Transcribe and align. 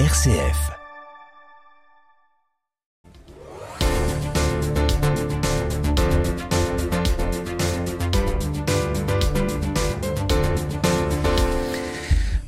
RCF. 0.00 0.72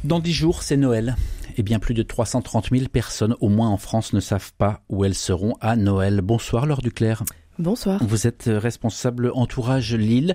Dans 0.03 0.19
dix 0.19 0.33
jours, 0.33 0.65
c'est 0.65 0.77
Noël. 0.77 1.15
Et 1.57 1.63
bien 1.63 1.79
plus 1.79 1.95
de 1.95 2.03
330 2.03 2.71
000 2.73 2.89
personnes, 2.89 3.37
au 3.41 3.49
moins 3.49 3.69
en 3.69 3.77
France, 3.77 4.13
ne 4.13 4.19
savent 4.19 4.53
pas 4.59 4.83
où 4.89 5.05
elles 5.05 5.15
seront 5.15 5.55
à 5.61 5.77
Noël. 5.77 6.23
Bonsoir, 6.23 6.67
Laure 6.67 6.83
Duclerc. 6.83 7.23
Bonsoir. 7.61 8.03
Vous 8.03 8.27
êtes 8.27 8.51
responsable 8.53 9.31
Entourage 9.33 9.95
Lille. 9.95 10.35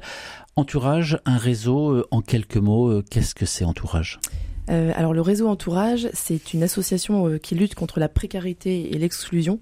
Entourage, 0.55 1.19
un 1.25 1.37
réseau, 1.37 1.91
euh, 1.91 2.07
en 2.11 2.21
quelques 2.21 2.55
mots, 2.55 2.89
euh, 2.89 3.03
qu'est-ce 3.11 3.35
que 3.35 3.45
c'est 3.45 3.65
Entourage? 3.65 4.21
Euh, 4.69 4.91
alors 4.95 5.13
le 5.13 5.21
réseau 5.21 5.47
Entourage, 5.47 6.09
c'est 6.13 6.53
une 6.53 6.63
association 6.63 7.37
qui 7.39 7.55
lutte 7.55 7.75
contre 7.75 7.99
la 7.99 8.09
précarité 8.09 8.93
et 8.93 8.97
l'exclusion 8.97 9.59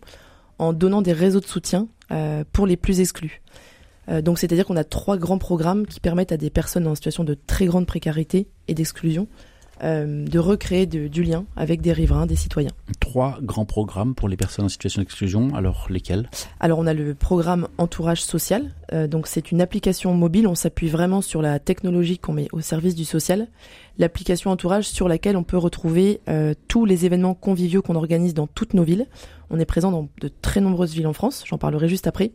en 0.57 0.73
donnant 0.73 1.01
des 1.01 1.13
réseaux 1.13 1.39
de 1.39 1.45
soutien 1.45 1.87
pour 2.51 2.65
les 2.65 2.75
plus 2.75 2.99
exclus. 2.99 3.41
donc 4.23 4.39
c'est-à-dire 4.39 4.65
qu'on 4.65 4.75
a 4.75 4.83
trois 4.83 5.17
grands 5.17 5.37
programmes 5.37 5.85
qui 5.85 5.99
permettent 5.99 6.31
à 6.31 6.37
des 6.37 6.49
personnes 6.49 6.87
en 6.87 6.95
situation 6.95 7.23
de 7.23 7.35
très 7.35 7.65
grande 7.65 7.85
précarité 7.85 8.47
et 8.67 8.73
d'exclusion 8.73 9.27
euh, 9.83 10.25
de 10.25 10.39
recréer 10.39 10.85
du 10.85 11.23
lien 11.23 11.45
avec 11.55 11.81
des 11.81 11.93
riverains, 11.93 12.25
des 12.25 12.35
citoyens. 12.35 12.71
Trois 12.99 13.39
grands 13.41 13.65
programmes 13.65 14.15
pour 14.15 14.27
les 14.27 14.35
personnes 14.35 14.65
en 14.65 14.69
situation 14.69 15.01
d'exclusion, 15.01 15.55
alors 15.55 15.87
lesquels? 15.89 16.29
Alors 16.59 16.79
on 16.79 16.87
a 16.87 16.93
le 16.93 17.15
programme 17.15 17.67
Entourage 17.77 18.21
Social, 18.21 18.71
euh, 18.91 19.07
donc 19.07 19.27
c'est 19.27 19.51
une 19.51 19.61
application 19.61 20.13
mobile, 20.13 20.47
on 20.47 20.55
s'appuie 20.55 20.89
vraiment 20.89 21.21
sur 21.21 21.41
la 21.41 21.59
technologie 21.59 22.17
qu'on 22.17 22.33
met 22.33 22.47
au 22.51 22.61
service 22.61 22.95
du 22.95 23.05
social. 23.05 23.47
L'application 23.97 24.51
Entourage 24.51 24.85
sur 24.85 25.07
laquelle 25.07 25.37
on 25.37 25.43
peut 25.43 25.57
retrouver 25.57 26.19
euh, 26.27 26.53
tous 26.67 26.85
les 26.85 27.05
événements 27.05 27.33
conviviaux 27.33 27.81
qu'on 27.81 27.95
organise 27.95 28.33
dans 28.33 28.47
toutes 28.47 28.73
nos 28.73 28.83
villes. 28.83 29.07
On 29.49 29.59
est 29.59 29.65
présent 29.65 29.91
dans 29.91 30.09
de 30.19 30.29
très 30.41 30.61
nombreuses 30.61 30.93
villes 30.93 31.07
en 31.07 31.13
France, 31.13 31.43
j'en 31.47 31.57
parlerai 31.57 31.87
juste 31.87 32.07
après. 32.07 32.31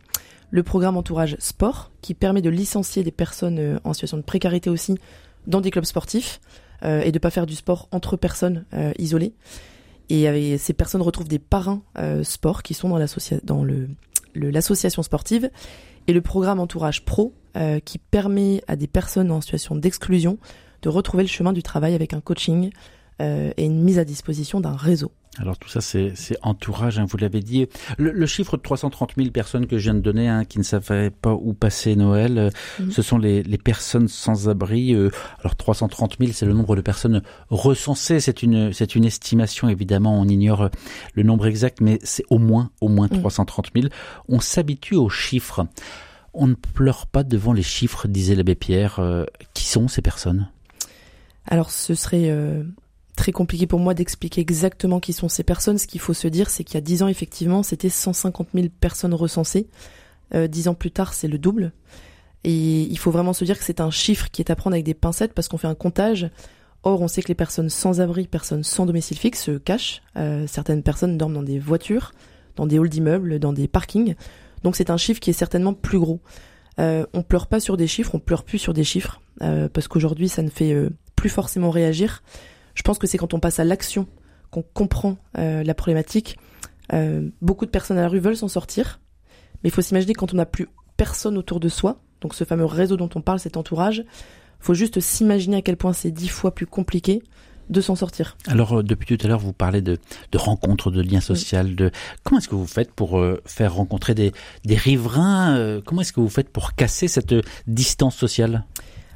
Le 0.51 0.63
programme 0.63 0.97
Entourage 0.97 1.37
Sport, 1.41 1.91
qui 2.01 2.15
permet 2.15 2.43
de 2.43 2.51
licencier 2.51 3.03
des 3.03 3.11
personnes 3.11 3.81
en 3.83 3.93
situation 3.93 4.17
de 4.17 4.23
précarité 4.23 4.71
aussi 4.71 4.95
dans 5.47 5.61
des 5.61 5.71
clubs 5.71 5.85
sportifs. 5.85 6.41
Euh, 6.85 7.03
et 7.03 7.13
de 7.13 7.19
pas 7.19 7.31
faire 7.31 7.47
du 7.47 7.55
sport 7.55 7.89
entre 7.93 8.17
personnes 8.17 8.65
euh, 8.75 8.93
isolées. 8.99 9.35
Et 10.11 10.59
ces 10.59 10.75
personnes 10.75 11.01
retrouvent 11.01 11.29
des 11.29 11.39
parrains 11.39 11.83
euh, 11.97 12.23
sport 12.25 12.63
qui 12.63 12.75
sont 12.75 12.91
dans 12.91 13.65
l'association 14.35 15.03
sportive 15.03 15.51
et 16.07 16.13
le 16.13 16.21
programme 16.21 16.61
Entourage 16.61 17.07
Pro 17.07 17.33
qui 17.87 17.99
permet 17.99 18.63
à 18.69 18.77
des 18.77 18.87
personnes 18.87 19.31
en 19.31 19.41
situation 19.41 19.77
d'exclusion 19.77 20.37
de 20.83 20.91
retrouver 20.91 21.23
le 21.23 21.29
chemin 21.29 21.55
du 21.55 21.63
travail 21.63 21.95
avec 21.95 22.13
un 22.13 22.21
coaching 22.21 22.71
et 23.21 23.65
une 23.65 23.83
mise 23.83 23.99
à 23.99 24.05
disposition 24.05 24.61
d'un 24.61 24.77
réseau. 24.77 25.11
Alors 25.39 25.59
tout 25.59 25.69
ça, 25.69 25.81
c'est 25.81 26.15
entourage, 26.43 26.99
hein, 26.99 27.07
vous 27.09 27.17
l'avez 27.17 27.41
dit. 27.41 27.67
Le, 27.99 28.27
chiffre 28.27 28.57
de 28.57 28.63
330 28.63 29.15
000 29.17 29.31
personnes 29.31 29.67
que 29.67 29.79
je 29.79 29.85
viens 29.85 29.95
de 29.95 30.01
donner, 30.01 30.29
hein, 30.29 30.45
qui 30.45 30.59
ne 30.59 30.65
savaient 30.65 31.11
pas 31.11 31.33
où 31.33 31.55
passer 31.55 31.97
Noël, 31.97 32.39
euh, 32.39 32.51
mhm. 32.79 32.93
ce 32.93 33.03
sont 33.03 33.19
les, 33.19 33.43
personnes 33.59 34.07
sans 34.09 34.49
abri. 34.49 34.95
Euh, 34.95 35.11
alors 35.41 35.57
330 35.57 36.17
000, 36.21 36.33
c'est 36.33 36.47
le 36.47 36.53
nombre 36.53 36.77
de 36.77 36.81
personnes 36.81 37.23
recensées. 37.51 38.21
C'est 38.21 38.43
une, 38.43 38.73
c'est 38.73 38.95
une 38.95 39.05
estimation, 39.05 39.69
évidemment, 39.69 40.21
on 40.21 40.29
ignore 40.29 40.71
le 41.15 41.23
nombre 41.23 41.47
exact, 41.47 41.81
mais 41.81 41.99
c'est 42.05 42.25
au 42.31 42.39
moins, 42.39 42.71
au 42.81 42.89
moins 42.89 43.09
330 43.09 43.75
mhm. 43.75 43.83
000. 43.83 43.95
On 44.29 44.41
s'habitue 44.41 44.95
aux 44.95 45.09
chiffres. 45.09 45.67
On 46.33 46.47
ne 46.47 46.55
pleure 46.55 47.07
pas 47.07 47.25
devant 47.25 47.53
les 47.53 47.63
chiffres, 47.63 48.07
disait 48.07 48.35
l'abbé 48.35 48.55
Pierre. 48.55 49.01
Euh, 49.01 49.25
qui 49.53 49.67
sont 49.67 49.89
ces 49.89 50.03
personnes? 50.03 50.49
Alors 51.47 51.71
ce 51.71 51.95
serait 51.95 52.31
très 53.17 53.33
compliqué 53.33 53.67
pour 53.67 53.81
moi 53.81 53.95
d'expliquer 53.95 54.41
exactement 54.41 55.01
qui 55.01 55.13
sont 55.13 55.29
ces 55.29 55.43
personnes. 55.43 55.79
Ce 55.79 55.87
qu'il 55.87 56.01
faut 56.01 56.15
se 56.15 56.29
dire, 56.29 56.51
c'est 56.51 56.65
qu'il 56.65 56.75
y 56.75 56.79
a 56.79 56.81
dix 56.81 57.03
ans, 57.03 57.09
effectivement, 57.09 57.63
c'était 57.63 57.89
150 57.89 58.49
000 58.55 58.69
personnes 58.81 59.15
recensées. 59.15 59.69
Euh, 60.35 60.47
dix 60.47 60.69
ans 60.69 60.75
plus 60.75 60.91
tard, 60.91 61.15
c'est 61.15 61.29
le 61.29 61.39
double. 61.39 61.73
Et 62.45 62.83
il 62.83 62.99
faut 62.99 63.11
vraiment 63.11 63.33
se 63.33 63.45
dire 63.45 63.59
que 63.59 63.65
c'est 63.65 63.81
un 63.81 63.91
chiffre 63.91 64.29
qui 64.31 64.43
est 64.43 64.51
à 64.51 64.57
prendre 64.57 64.75
avec 64.75 64.85
des 64.85 64.95
pincettes 64.95 65.33
parce 65.33 65.49
qu'on 65.49 65.59
fait 65.59 65.69
un 65.69 65.75
comptage. 65.75 66.31
Or, 66.83 67.01
on 67.01 67.09
sait 67.09 67.23
que 67.23 67.29
les 67.29 67.35
personnes 67.35 67.71
sans 67.71 68.01
abri, 68.01 68.27
personnes 68.27 68.63
sans 68.63 68.85
domicile 68.85 69.17
fixe 69.17 69.43
se 69.45 69.53
cachent. 69.53 70.03
Euh, 70.17 70.47
certaines 70.47 70.83
personnes 70.83 71.17
dorment 71.17 71.35
dans 71.35 71.43
des 71.43 71.59
voitures, 71.59 72.13
dans 72.57 72.67
des 72.67 72.79
halls 72.79 72.91
d'immeubles, 72.91 73.39
dans 73.39 73.55
des 73.55 73.69
parkings. 73.69 74.15
Donc 74.65 74.77
c'est 74.77 74.91
un 74.91 74.97
chiffre 74.97 75.21
qui 75.21 75.31
est 75.31 75.35
certainement 75.35 75.75
plus 75.75 75.99
gros. 75.99 76.21
Euh, 76.81 77.07
on 77.13 77.23
pleure 77.23 77.47
pas 77.47 77.61
sur 77.61 77.77
des 77.77 77.87
chiffres, 77.87 78.15
on 78.15 78.19
pleure 78.19 78.43
plus 78.43 78.59
sur 78.59 78.75
des 78.75 78.83
chiffres 78.83 79.21
euh, 79.43 79.69
parce 79.69 79.87
qu'aujourd'hui 79.87 80.29
ça 80.29 80.43
ne 80.43 80.49
fait 80.49 80.73
euh, 80.73 80.91
plus 81.15 81.31
forcément 81.31 81.71
réagir. 81.71 82.23
Je 82.75 82.83
pense 82.83 82.99
que 82.99 83.07
c'est 83.07 83.19
quand 83.19 83.35
on 83.35 83.41
passe 83.41 83.61
à 83.61 83.65
l'action 83.65 84.07
qu'on 84.51 84.63
comprend 84.63 85.17
euh, 85.39 85.65
la 85.65 85.75
problématique. 85.75 86.39
Euh, 86.93 87.29
beaucoup 87.41 87.67
de 87.67 87.71
personnes 87.71 87.99
à 87.99 88.03
la 88.03 88.09
rue 88.09 88.21
veulent 88.21 88.37
s'en 88.37 88.49
sortir, 88.49 89.01
mais 89.63 89.69
il 89.69 89.73
faut 89.73 89.83
s'imaginer 89.83 90.15
quand 90.15 90.33
on 90.33 90.37
n'a 90.37 90.47
plus 90.47 90.69
personne 90.97 91.37
autour 91.37 91.59
de 91.61 91.69
soi, 91.69 92.01
donc 92.21 92.35
ce 92.35 92.45
fameux 92.45 92.65
réseau 92.65 92.97
dont 92.97 93.11
on 93.15 93.21
parle, 93.21 93.41
cet 93.41 93.57
entourage, 93.57 94.05
faut 94.61 94.75
juste 94.75 95.01
s'imaginer 95.01 95.57
à 95.57 95.63
quel 95.63 95.77
point 95.77 95.93
c'est 95.93 96.11
dix 96.11 96.29
fois 96.29 96.55
plus 96.55 96.67
compliqué 96.67 97.23
de 97.69 97.81
s'en 97.81 97.97
sortir. 97.97 98.37
Alors 98.47 98.79
euh, 98.79 98.83
depuis 98.83 99.17
tout 99.17 99.27
à 99.27 99.29
l'heure, 99.29 99.41
vous 99.41 99.53
parlez 99.53 99.81
de, 99.81 99.99
de 100.31 100.39
rencontres, 100.39 100.91
de 100.91 101.01
liens 101.01 101.21
sociaux. 101.21 101.63
De 101.65 101.91
comment 102.23 102.39
est-ce 102.39 102.49
que 102.49 102.55
vous 102.55 102.67
faites 102.67 102.93
pour 102.93 103.21
faire 103.47 103.75
rencontrer 103.75 104.15
des, 104.15 104.33
des 104.65 104.77
riverains 104.77 105.81
Comment 105.85 106.03
est-ce 106.03 106.13
que 106.13 106.21
vous 106.21 106.29
faites 106.29 106.51
pour 106.51 106.75
casser 106.75 107.09
cette 107.09 107.35
distance 107.67 108.17
sociale? 108.17 108.65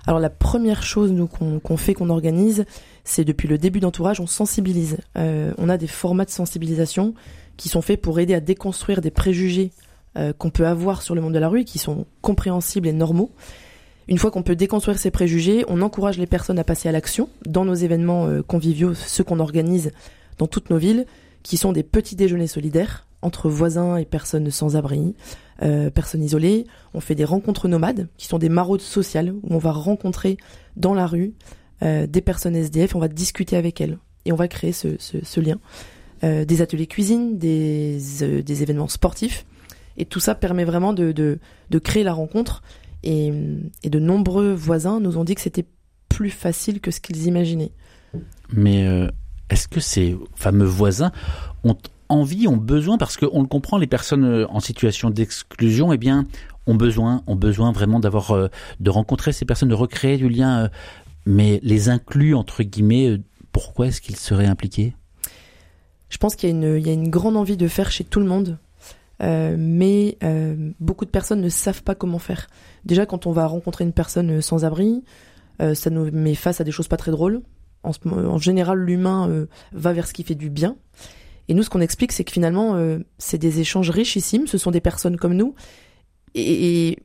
Alors 0.09 0.21
la 0.21 0.31
première 0.31 0.83
chose 0.83 1.13
nous 1.13 1.27
qu'on 1.27 1.77
fait, 1.77 1.93
qu'on 1.93 2.09
organise, 2.09 2.65
c'est 3.05 3.27
depuis 3.27 3.47
le 3.47 3.59
début 3.59 3.79
d'entourage, 3.79 4.21
on 4.21 4.27
sensibilise. 4.27 4.97
Euh, 5.19 5.53
on 5.59 5.69
a 5.69 5.77
des 5.77 5.87
formats 5.87 6.25
de 6.25 6.31
sensibilisation 6.31 7.13
qui 7.59 7.69
sont 7.69 7.83
faits 7.83 8.01
pour 8.01 8.19
aider 8.19 8.33
à 8.33 8.41
déconstruire 8.41 9.03
des 9.03 9.11
préjugés 9.11 9.71
euh, 10.17 10.33
qu'on 10.33 10.49
peut 10.49 10.67
avoir 10.67 11.03
sur 11.03 11.15
le 11.15 11.21
monde 11.21 11.35
de 11.35 11.39
la 11.39 11.51
rue, 11.51 11.65
qui 11.65 11.79
sont 11.79 12.07
compréhensibles 12.23 12.89
et 12.89 12.95
normaux. 12.95 13.31
Une 14.09 14.17
fois 14.17 14.31
qu'on 14.31 14.43
peut 14.43 14.57
déconstruire 14.57 14.99
ces 14.99 15.11
préjugés, 15.11 15.67
on 15.69 15.83
encourage 15.83 16.17
les 16.17 16.27
personnes 16.27 16.59
à 16.59 16.65
passer 16.65 16.89
à 16.89 16.93
l'action 16.93 17.29
dans 17.45 17.67
nos 17.67 17.75
événements 17.75 18.29
euh, 18.29 18.41
conviviaux, 18.41 18.95
ceux 18.95 19.25
qu'on 19.25 19.41
organise 19.41 19.93
dans 20.39 20.47
toutes 20.47 20.71
nos 20.71 20.79
villes, 20.79 21.05
qui 21.43 21.59
sont 21.59 21.73
des 21.73 21.83
petits 21.83 22.17
déjeuners 22.17 22.47
solidaires 22.47 23.07
entre 23.23 23.49
voisins 23.49 23.97
et 23.97 24.05
personnes 24.05 24.51
sans 24.51 24.77
abri, 24.77 25.15
euh, 25.63 25.91
personnes 25.91 26.23
isolées. 26.23 26.67
On 26.95 27.01
fait 27.01 27.15
des 27.15 27.25
rencontres 27.25 27.69
nomades, 27.69 28.09
qui 28.17 28.27
sont 28.27 28.39
des 28.39 28.49
maraudes 28.49 28.81
sociales, 28.81 29.33
où 29.33 29.55
on 29.55 29.59
va 29.59 29.73
rencontrer 29.73 30.37
dans 30.77 30.95
la 30.95 31.07
rue 31.07 31.35
euh, 31.83 32.07
des 32.07 32.21
personnes 32.21 32.57
SDF, 32.57 32.95
on 32.95 33.01
va 33.01 33.09
discuter 33.09 33.57
avec 33.57 33.81
elles, 33.81 33.99
et 34.25 34.33
on 34.33 34.37
va 34.37 34.49
créer 34.49 34.73
ce, 34.73 35.41
lien. 35.41 35.59
Euh, 36.25 36.45
des 36.45 36.63
ateliers 36.63 36.87
cuisine, 36.87 37.39
des, 37.39 38.63
événements 38.63 38.89
sportifs, 38.89 39.47
et 39.97 40.05
tout 40.05 40.21
ça 40.21 40.35
permet 40.35 40.65
vraiment 40.65 40.93
de, 40.93 41.39
créer 41.83 42.05
la 42.05 42.13
rencontre. 42.13 42.63
Et, 43.03 43.33
de 43.85 43.99
nombreux 43.99 44.53
voisins 44.53 45.01
nous 45.01 45.19
ont 45.19 45.25
dit 45.25 45.35
que 45.35 45.41
c'était 45.41 45.67
plus 46.09 46.31
facile 46.31 46.81
que 46.81 46.91
ce 46.91 47.01
qu'ils 47.01 47.27
imaginaient. 47.27 47.73
Mais 48.53 48.87
est-ce 49.51 49.67
que 49.67 49.81
ces 49.81 50.17
fameux 50.35 50.65
voisins 50.67 51.13
ont 51.65 51.77
envie, 52.09 52.49
ont 52.49 52.57
besoin, 52.57 52.99
parce 52.99 53.17
qu'on 53.17 53.43
le 53.43 53.49
comprend, 53.49 53.79
les 53.79 53.87
personnes 53.87 54.25
euh, 54.25 54.47
en 54.49 54.61
situation 54.61 55.11
d'exclusion, 55.11 55.93
eh 55.93 55.99
bien, 55.99 56.27
ont 56.67 56.75
besoin, 56.75 57.23
ont 57.27 57.37
besoin 57.37 57.73
vraiment 57.73 58.01
d'avoir, 58.01 58.33
euh, 58.33 58.49
de 58.81 58.91
rencontrer 58.91 59.33
ces 59.33 59.45
personnes, 59.45 59.69
de 59.69 59.75
recréer 59.75 60.17
du 60.17 60.29
lien. 60.29 60.65
Euh, 60.65 60.69
mais 61.27 61.61
les 61.63 61.91
inclus 61.91 62.35
entre 62.35 62.63
guillemets, 62.63 63.21
pourquoi 63.53 63.89
est-ce 63.89 64.01
qu'ils 64.01 64.17
seraient 64.17 64.47
impliqués? 64.47 64.95
Je 66.09 66.17
pense 66.17 66.37
qu'il 66.37 66.49
y 66.49 66.53
a 66.89 66.93
une, 66.93 67.11
grande 67.11 67.37
envie 67.37 67.59
de 67.59 67.69
faire 67.69 67.91
chez 67.91 68.05
tout 68.05 68.21
le 68.21 68.27
monde. 68.27 68.57
mais 69.21 70.17
beaucoup 70.81 71.05
de 71.05 71.11
personnes 71.11 71.43
ne 71.43 71.51
savent 71.51 71.83
pas 71.83 71.95
comment 71.95 72.19
faire. 72.19 72.47
Déjà, 72.87 73.05
quand 73.05 73.27
on 73.27 73.33
va 73.33 73.47
rencontrer 73.47 73.85
une 73.85 73.93
personne 73.93 74.41
sans 74.41 74.65
abri, 74.65 75.05
ça 75.59 75.91
nous 75.91 76.11
met 76.13 76.35
face 76.35 76.63
à 76.63 76.65
des 76.65 76.71
choses 76.71 76.89
pas 76.89 76.97
très 76.97 77.11
drôles. 77.11 77.43
En, 77.83 77.93
en 78.07 78.39
général, 78.39 78.79
l'humain 78.79 79.47
va 79.73 79.93
vers 79.93 80.07
ce 80.07 80.15
qui 80.15 80.23
fait 80.23 80.35
du 80.35 80.49
bien. 80.49 80.77
Et 81.49 81.55
nous, 81.55 81.63
ce 81.63 81.71
qu'on 81.71 81.81
explique, 81.81 82.13
c'est 82.13 82.25
que 82.25 82.33
finalement, 82.33 82.77
euh, 82.77 82.99
c'est 83.17 83.39
des 83.39 83.61
échanges 83.61 83.91
richissimes. 83.91 84.47
Ce 84.47 84.59
sont 84.59 84.71
des 84.71 84.81
personnes 84.81 85.17
comme 85.17 85.35
nous. 85.35 85.55
Et, 86.35 86.99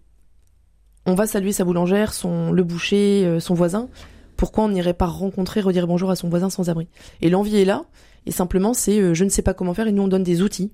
on 1.06 1.16
va 1.16 1.28
saluer 1.28 1.52
sa 1.52 1.66
boulangère, 1.66 2.14
son 2.14 2.52
le 2.52 2.64
boucher, 2.64 3.26
euh, 3.26 3.40
son 3.40 3.54
voisin. 3.54 3.90
Pourquoi 4.38 4.66
on 4.66 4.70
n'irait 4.70 4.94
pas 4.94 5.06
rencontrer, 5.06 5.60
redire 5.60 5.86
bonjour 5.86 6.10
à 6.10 6.16
son 6.16 6.30
voisin 6.30 6.50
sans 6.50 6.70
abri? 6.70 6.88
Et 7.22 7.30
l'envie 7.30 7.58
est 7.58 7.66
là. 7.66 7.84
Et 8.26 8.32
simplement, 8.32 8.74
c'est 8.74 9.00
euh, 9.00 9.14
je 9.14 9.26
ne 9.26 9.30
sais 9.30 9.42
pas 9.42 9.54
comment 9.54 9.74
faire. 9.74 9.88
Et 9.88 9.92
nous, 9.92 10.04
on 10.04 10.08
donne 10.08 10.24
des 10.24 10.42
outils 10.42 10.72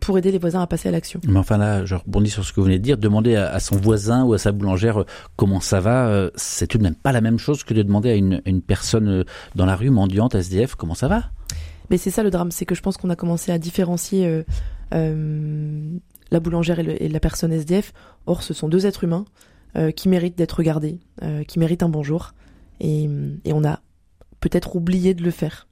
pour 0.00 0.18
aider 0.18 0.32
les 0.32 0.38
voisins 0.38 0.60
à 0.60 0.66
passer 0.66 0.90
à 0.90 0.92
l'action. 0.92 1.18
Mais 1.26 1.38
enfin 1.38 1.56
là, 1.56 1.86
je 1.86 1.94
rebondis 1.94 2.28
sur 2.28 2.44
ce 2.44 2.52
que 2.52 2.60
vous 2.60 2.66
venez 2.66 2.78
de 2.78 2.82
dire. 2.82 2.98
Demander 2.98 3.36
à, 3.36 3.58
son 3.58 3.76
voisin 3.76 4.22
ou 4.22 4.34
à 4.34 4.38
sa 4.38 4.52
boulangère 4.52 5.06
comment 5.36 5.60
ça 5.60 5.80
va, 5.80 6.28
c'est 6.34 6.66
tout 6.66 6.76
de 6.76 6.82
même 6.82 6.94
pas 6.94 7.10
la 7.10 7.22
même 7.22 7.38
chose 7.38 7.64
que 7.64 7.72
de 7.72 7.82
demander 7.82 8.10
à 8.10 8.14
une, 8.16 8.42
une 8.44 8.60
personne 8.60 9.24
dans 9.54 9.64
la 9.64 9.74
rue 9.74 9.88
mendiante, 9.88 10.34
SDF, 10.34 10.74
comment 10.74 10.94
ça 10.94 11.08
va? 11.08 11.30
Mais 11.90 11.98
c'est 11.98 12.10
ça 12.10 12.22
le 12.22 12.30
drame, 12.30 12.50
c'est 12.50 12.64
que 12.64 12.74
je 12.74 12.82
pense 12.82 12.96
qu'on 12.96 13.10
a 13.10 13.16
commencé 13.16 13.52
à 13.52 13.58
différencier 13.58 14.26
euh, 14.26 14.42
euh, 14.94 15.98
la 16.30 16.40
boulangère 16.40 16.78
et, 16.78 17.08
la 17.08 17.20
personne 17.20 17.52
SDF. 17.52 17.92
Or, 18.26 18.42
ce 18.42 18.54
sont 18.54 18.68
deux 18.68 18.86
êtres 18.86 19.04
humains 19.04 19.24
euh, 19.76 19.90
qui 19.90 20.08
méritent 20.08 20.36
d'être 20.36 20.52
regardés, 20.52 20.98
qui 21.48 21.58
méritent 21.58 21.82
un 21.82 21.88
bonjour. 21.88 22.32
Et, 22.80 23.08
et 23.44 23.52
on 23.52 23.64
a 23.64 23.80
peut-être 24.40 24.76
oublié 24.76 25.14
de 25.14 25.22
le 25.22 25.30
faire. 25.30 25.66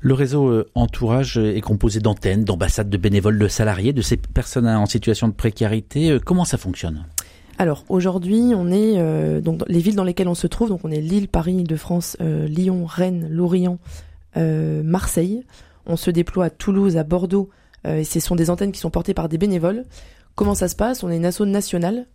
Le 0.00 0.14
réseau 0.14 0.64
Entourage 0.74 1.38
est 1.38 1.60
composé 1.60 2.00
d'antennes, 2.00 2.44
d'ambassades, 2.44 2.90
de 2.90 2.96
bénévoles, 2.96 3.38
de 3.38 3.48
salariés, 3.48 3.92
de 3.92 4.02
ces 4.02 4.16
personnes 4.16 4.68
en 4.68 4.86
situation 4.86 5.28
de 5.28 5.32
précarité. 5.32 6.18
Comment 6.24 6.44
ça 6.44 6.58
fonctionne? 6.58 7.04
Alors 7.60 7.84
aujourd'hui, 7.88 8.52
on 8.54 8.70
est 8.70 8.94
euh, 8.98 9.40
donc 9.40 9.62
les 9.66 9.80
villes 9.80 9.96
dans 9.96 10.04
lesquelles 10.04 10.28
on 10.28 10.36
se 10.36 10.46
trouve, 10.46 10.68
donc 10.68 10.84
on 10.84 10.92
est 10.92 11.00
Lille, 11.00 11.26
Paris, 11.26 11.54
Île-de-France, 11.54 12.16
euh, 12.20 12.46
Lyon, 12.46 12.86
Rennes, 12.86 13.26
Lorient, 13.28 13.78
Marseille. 14.38 15.44
On 15.86 15.96
se 15.96 16.10
déploie 16.10 16.46
à 16.46 16.50
Toulouse, 16.50 16.96
à 16.96 17.04
Bordeaux, 17.04 17.50
et 17.84 18.04
ce 18.04 18.20
sont 18.20 18.36
des 18.36 18.50
antennes 18.50 18.72
qui 18.72 18.80
sont 18.80 18.90
portées 18.90 19.14
par 19.14 19.28
des 19.28 19.38
bénévoles. 19.38 19.84
Comment 20.34 20.54
ça 20.54 20.68
se 20.68 20.76
passe? 20.76 21.02
On 21.02 21.10
est 21.10 21.16
une 21.16 21.24
asso 21.24 21.42
nationale 21.42 22.06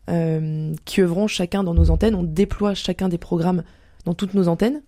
qui 0.86 1.02
œuvront 1.02 1.28
chacun 1.28 1.64
dans 1.64 1.74
nos 1.74 1.90
antennes. 1.90 2.16
On 2.16 2.24
déploie 2.24 2.74
chacun 2.75 3.10
des 3.10 3.18
programmes 3.18 3.64
dans 4.06 4.14
toutes 4.14 4.34
nos 4.34 4.48
antennes. 4.48 4.81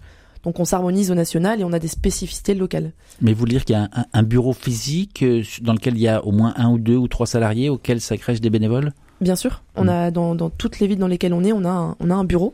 Donc 0.45 0.59
on 0.59 0.65
s'harmonise 0.65 1.09
au 1.09 1.15
national 1.15 1.59
et 1.59 1.63
on 1.63 1.73
a 1.73 1.79
des 1.79 1.87
spécificités 1.87 2.53
locales. 2.53 2.93
Mais 3.19 3.33
vous 3.33 3.47
dire 3.47 3.65
qu'il 3.65 3.75
y 3.75 3.79
a 3.79 3.89
un, 3.91 4.05
un, 4.13 4.23
bureau 4.23 4.53
physique 4.53 5.25
dans 5.61 5.73
lequel 5.73 5.95
il 5.95 6.01
y 6.01 6.07
a 6.07 6.23
au 6.23 6.31
moins 6.31 6.53
un 6.55 6.69
ou 6.69 6.77
deux 6.77 6.95
ou 6.95 7.07
trois 7.07 7.25
salariés 7.25 7.69
auxquels 7.69 7.99
s'agrègent 7.99 8.41
des 8.41 8.51
bénévoles? 8.51 8.93
Bien 9.21 9.35
sûr, 9.35 9.63
on 9.75 9.85
mm. 9.85 9.89
a 9.89 10.11
dans, 10.11 10.35
dans, 10.35 10.51
toutes 10.51 10.79
les 10.79 10.87
villes 10.87 10.99
dans 10.99 11.07
lesquelles 11.07 11.33
on 11.33 11.43
est, 11.43 11.51
on 11.51 11.65
a 11.65 11.69
un, 11.69 11.95
on 11.99 12.11
a 12.11 12.13
un 12.13 12.23
bureau. 12.23 12.53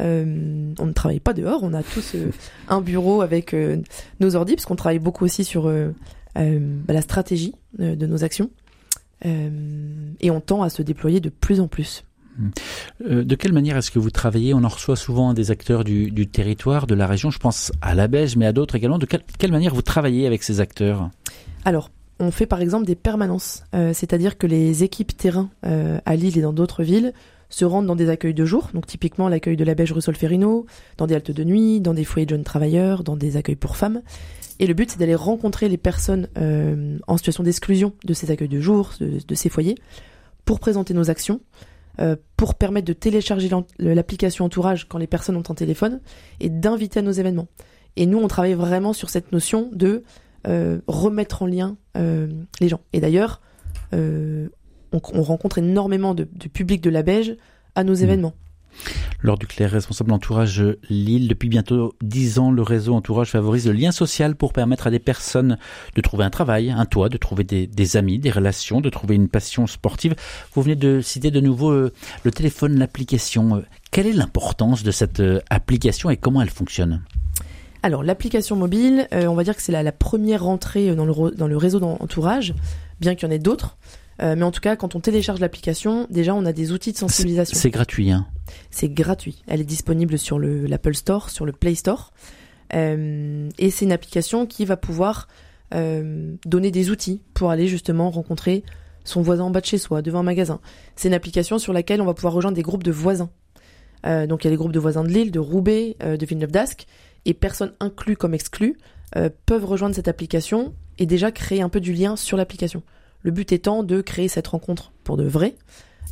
Euh, 0.00 0.72
on 0.78 0.86
ne 0.86 0.92
travaille 0.92 1.20
pas 1.20 1.32
dehors, 1.32 1.60
on 1.62 1.74
a 1.74 1.82
tous 1.82 2.14
euh, 2.14 2.30
un 2.68 2.80
bureau 2.80 3.20
avec 3.20 3.52
euh, 3.52 3.78
nos 4.20 4.36
ordi, 4.36 4.54
parce 4.54 4.66
qu'on 4.66 4.76
travaille 4.76 4.98
beaucoup 4.98 5.24
aussi 5.24 5.44
sur 5.44 5.64
bah, 5.64 6.94
la 6.94 7.02
stratégie 7.02 7.54
de 7.78 8.06
nos 8.06 8.24
actions. 8.24 8.50
et 9.24 10.30
on 10.30 10.40
tend 10.40 10.62
à 10.62 10.70
se 10.70 10.82
déployer 10.82 11.20
de 11.20 11.30
plus 11.30 11.60
en 11.60 11.68
plus. 11.68 12.04
Mm. 12.38 13.22
De 13.22 13.34
quelle 13.34 13.52
manière 13.52 13.76
est-ce 13.76 13.90
que 13.90 13.98
vous 13.98 14.10
travaillez? 14.10 14.54
On 14.54 14.62
en 14.62 14.68
reçoit 14.68 14.96
souvent 14.96 15.34
des 15.34 15.50
acteurs 15.50 15.82
du, 15.82 16.10
du, 16.12 16.28
territoire, 16.28 16.86
de 16.86 16.94
la 16.94 17.06
région. 17.06 17.30
Je 17.30 17.38
pense 17.38 17.72
à 17.80 17.94
la 17.94 18.06
Belge, 18.06 18.36
mais 18.36 18.46
à 18.46 18.52
d'autres 18.52 18.76
également. 18.76 18.98
De 18.98 19.06
quelle, 19.06 19.22
quelle 19.38 19.50
manière 19.50 19.74
vous 19.74 19.82
travaillez 19.82 20.26
avec 20.26 20.44
ces 20.44 20.60
acteurs? 20.60 21.10
Alors, 21.64 21.90
on 22.20 22.30
fait 22.30 22.46
par 22.46 22.60
exemple 22.60 22.86
des 22.86 22.96
permanences, 22.96 23.64
c'est-à-dire 23.72 24.38
que 24.38 24.46
les 24.46 24.84
équipes 24.84 25.16
terrain 25.16 25.50
à 25.62 26.16
Lille 26.16 26.38
et 26.38 26.42
dans 26.42 26.52
d'autres 26.52 26.82
villes 26.82 27.12
se 27.50 27.64
rendent 27.64 27.86
dans 27.86 27.96
des 27.96 28.10
accueils 28.10 28.34
de 28.34 28.44
jour, 28.44 28.70
donc 28.74 28.86
typiquement 28.86 29.28
l'accueil 29.28 29.56
de 29.56 29.64
la 29.64 29.74
Beige 29.74 29.92
rue 29.92 30.02
Solferino, 30.02 30.66
dans 30.96 31.06
des 31.06 31.14
haltes 31.14 31.30
de 31.30 31.44
nuit, 31.44 31.80
dans 31.80 31.94
des 31.94 32.04
foyers 32.04 32.26
de 32.26 32.30
jeunes 32.30 32.44
travailleurs, 32.44 33.04
dans 33.04 33.16
des 33.16 33.36
accueils 33.36 33.56
pour 33.56 33.76
femmes. 33.76 34.02
Et 34.58 34.66
le 34.66 34.74
but, 34.74 34.90
c'est 34.90 34.98
d'aller 34.98 35.14
rencontrer 35.14 35.68
les 35.68 35.76
personnes 35.76 36.28
euh, 36.36 36.98
en 37.06 37.16
situation 37.16 37.42
d'exclusion 37.42 37.92
de 38.04 38.12
ces 38.12 38.30
accueils 38.30 38.48
de 38.48 38.60
jour, 38.60 38.92
de, 39.00 39.34
ces 39.34 39.48
foyers, 39.48 39.76
pour 40.44 40.60
présenter 40.60 40.94
nos 40.94 41.10
actions, 41.10 41.40
pour 42.36 42.54
permettre 42.54 42.86
de 42.86 42.92
télécharger 42.92 43.50
l'application 43.80 44.44
Entourage 44.44 44.86
quand 44.88 44.98
les 44.98 45.08
personnes 45.08 45.36
ont 45.36 45.42
un 45.48 45.54
téléphone, 45.54 46.00
et 46.38 46.48
d'inviter 46.48 47.00
à 47.00 47.02
nos 47.02 47.10
événements. 47.10 47.48
Et 47.96 48.06
nous, 48.06 48.18
on 48.18 48.28
travaille 48.28 48.54
vraiment 48.54 48.92
sur 48.92 49.10
cette 49.10 49.32
notion 49.32 49.68
de 49.72 50.04
euh, 50.46 50.80
remettre 50.86 51.42
en 51.42 51.46
lien 51.46 51.76
euh, 51.96 52.28
les 52.60 52.68
gens. 52.68 52.80
Et 52.92 53.00
d'ailleurs, 53.00 53.40
euh, 53.92 54.48
on, 55.12 55.22
rencontre 55.22 55.58
énormément 55.58 56.14
de, 56.14 56.24
public 56.24 56.82
de 56.82 56.90
la 56.90 57.02
Beige 57.02 57.36
à 57.74 57.84
nos 57.84 57.96
mmh. 57.96 58.02
événements. 58.02 58.34
Lors 59.20 59.36
du 59.36 59.48
Claire, 59.48 59.72
responsable 59.72 60.12
entourage 60.12 60.62
Lille, 60.88 61.26
depuis 61.26 61.48
bientôt 61.48 61.94
dix 62.00 62.38
ans, 62.38 62.52
le 62.52 62.62
réseau 62.62 62.94
entourage 62.94 63.30
favorise 63.30 63.66
le 63.66 63.72
lien 63.72 63.90
social 63.90 64.36
pour 64.36 64.52
permettre 64.52 64.86
à 64.86 64.90
des 64.90 65.00
personnes 65.00 65.58
de 65.96 66.00
trouver 66.00 66.24
un 66.24 66.30
travail, 66.30 66.70
un 66.70 66.84
toit, 66.84 67.08
de 67.08 67.16
trouver 67.16 67.42
des, 67.42 67.96
amis, 67.96 68.20
des 68.20 68.30
relations, 68.30 68.80
de 68.80 68.90
trouver 68.90 69.16
une 69.16 69.28
passion 69.28 69.66
sportive. 69.66 70.14
Vous 70.52 70.62
venez 70.62 70.76
de 70.76 71.00
citer 71.00 71.32
de 71.32 71.40
nouveau 71.40 71.72
le 71.72 72.30
téléphone, 72.30 72.78
l'application. 72.78 73.64
Quelle 73.90 74.06
est 74.06 74.12
l'importance 74.12 74.84
de 74.84 74.92
cette 74.92 75.22
application 75.50 76.10
et 76.10 76.16
comment 76.16 76.40
elle 76.40 76.50
fonctionne? 76.50 77.02
Alors 77.82 78.02
l'application 78.02 78.56
mobile, 78.56 79.06
euh, 79.12 79.26
on 79.26 79.34
va 79.34 79.44
dire 79.44 79.54
que 79.54 79.62
c'est 79.62 79.72
la, 79.72 79.92
première 79.92 80.48
entrée 80.48 80.94
dans 80.94 81.04
le, 81.04 81.30
dans 81.30 81.46
le 81.46 81.56
réseau 81.56 81.78
d'entourage, 81.78 82.54
bien 83.00 83.14
qu'il 83.14 83.28
y 83.28 83.30
en 83.30 83.34
ait 83.34 83.38
d'autres. 83.38 83.76
Euh, 84.20 84.34
mais 84.36 84.42
en 84.42 84.50
tout 84.50 84.60
cas, 84.60 84.76
quand 84.76 84.94
on 84.94 85.00
télécharge 85.00 85.40
l'application, 85.40 86.06
déjà 86.10 86.34
on 86.34 86.44
a 86.44 86.52
des 86.52 86.72
outils 86.72 86.92
de 86.92 86.96
sensibilisation. 86.98 87.56
C'est 87.56 87.70
gratuit, 87.70 88.10
hein 88.10 88.26
C'est 88.70 88.88
gratuit. 88.88 89.42
Elle 89.46 89.60
est 89.60 89.64
disponible 89.64 90.18
sur 90.18 90.38
l'Apple 90.38 90.94
Store, 90.94 91.30
sur 91.30 91.46
le 91.46 91.52
Play 91.52 91.74
Store. 91.74 92.12
Euh, 92.74 93.48
et 93.58 93.70
c'est 93.70 93.84
une 93.84 93.92
application 93.92 94.46
qui 94.46 94.64
va 94.64 94.76
pouvoir 94.76 95.28
donner 95.70 96.70
des 96.70 96.88
outils 96.88 97.20
pour 97.34 97.50
aller 97.50 97.68
justement 97.68 98.08
rencontrer 98.08 98.64
son 99.04 99.20
voisin 99.20 99.44
en 99.44 99.50
bas 99.50 99.60
de 99.60 99.66
chez 99.66 99.76
soi, 99.76 100.00
devant 100.00 100.20
un 100.20 100.22
magasin. 100.22 100.60
C'est 100.96 101.08
une 101.08 101.14
application 101.14 101.58
sur 101.58 101.74
laquelle 101.74 102.00
on 102.00 102.06
va 102.06 102.14
pouvoir 102.14 102.32
rejoindre 102.32 102.56
des 102.56 102.62
groupes 102.62 102.84
de 102.84 102.90
voisins. 102.90 103.28
donc 104.04 104.42
il 104.42 104.46
y 104.46 104.48
a 104.48 104.50
les 104.50 104.56
groupes 104.56 104.72
de 104.72 104.78
voisins 104.78 105.04
de 105.04 105.10
Lille, 105.10 105.30
de 105.30 105.38
Roubaix, 105.38 105.94
de 106.00 106.24
Villeneuve-d'Ascq, 106.24 106.86
et 107.26 107.34
personnes 107.34 107.74
incluses 107.80 108.16
comme 108.16 108.32
exclues 108.32 108.78
euh, 109.16 109.30
peuvent 109.46 109.64
rejoindre 109.64 109.94
cette 109.94 110.08
application 110.08 110.74
et 110.98 111.06
déjà 111.06 111.30
créer 111.30 111.62
un 111.62 111.68
peu 111.68 111.80
du 111.80 111.92
lien 111.92 112.16
sur 112.16 112.36
l'application. 112.36 112.82
Le 113.22 113.30
but 113.30 113.52
étant 113.52 113.82
de 113.82 114.00
créer 114.00 114.28
cette 114.28 114.48
rencontre 114.48 114.92
pour 115.04 115.16
de 115.16 115.24
vrai. 115.24 115.56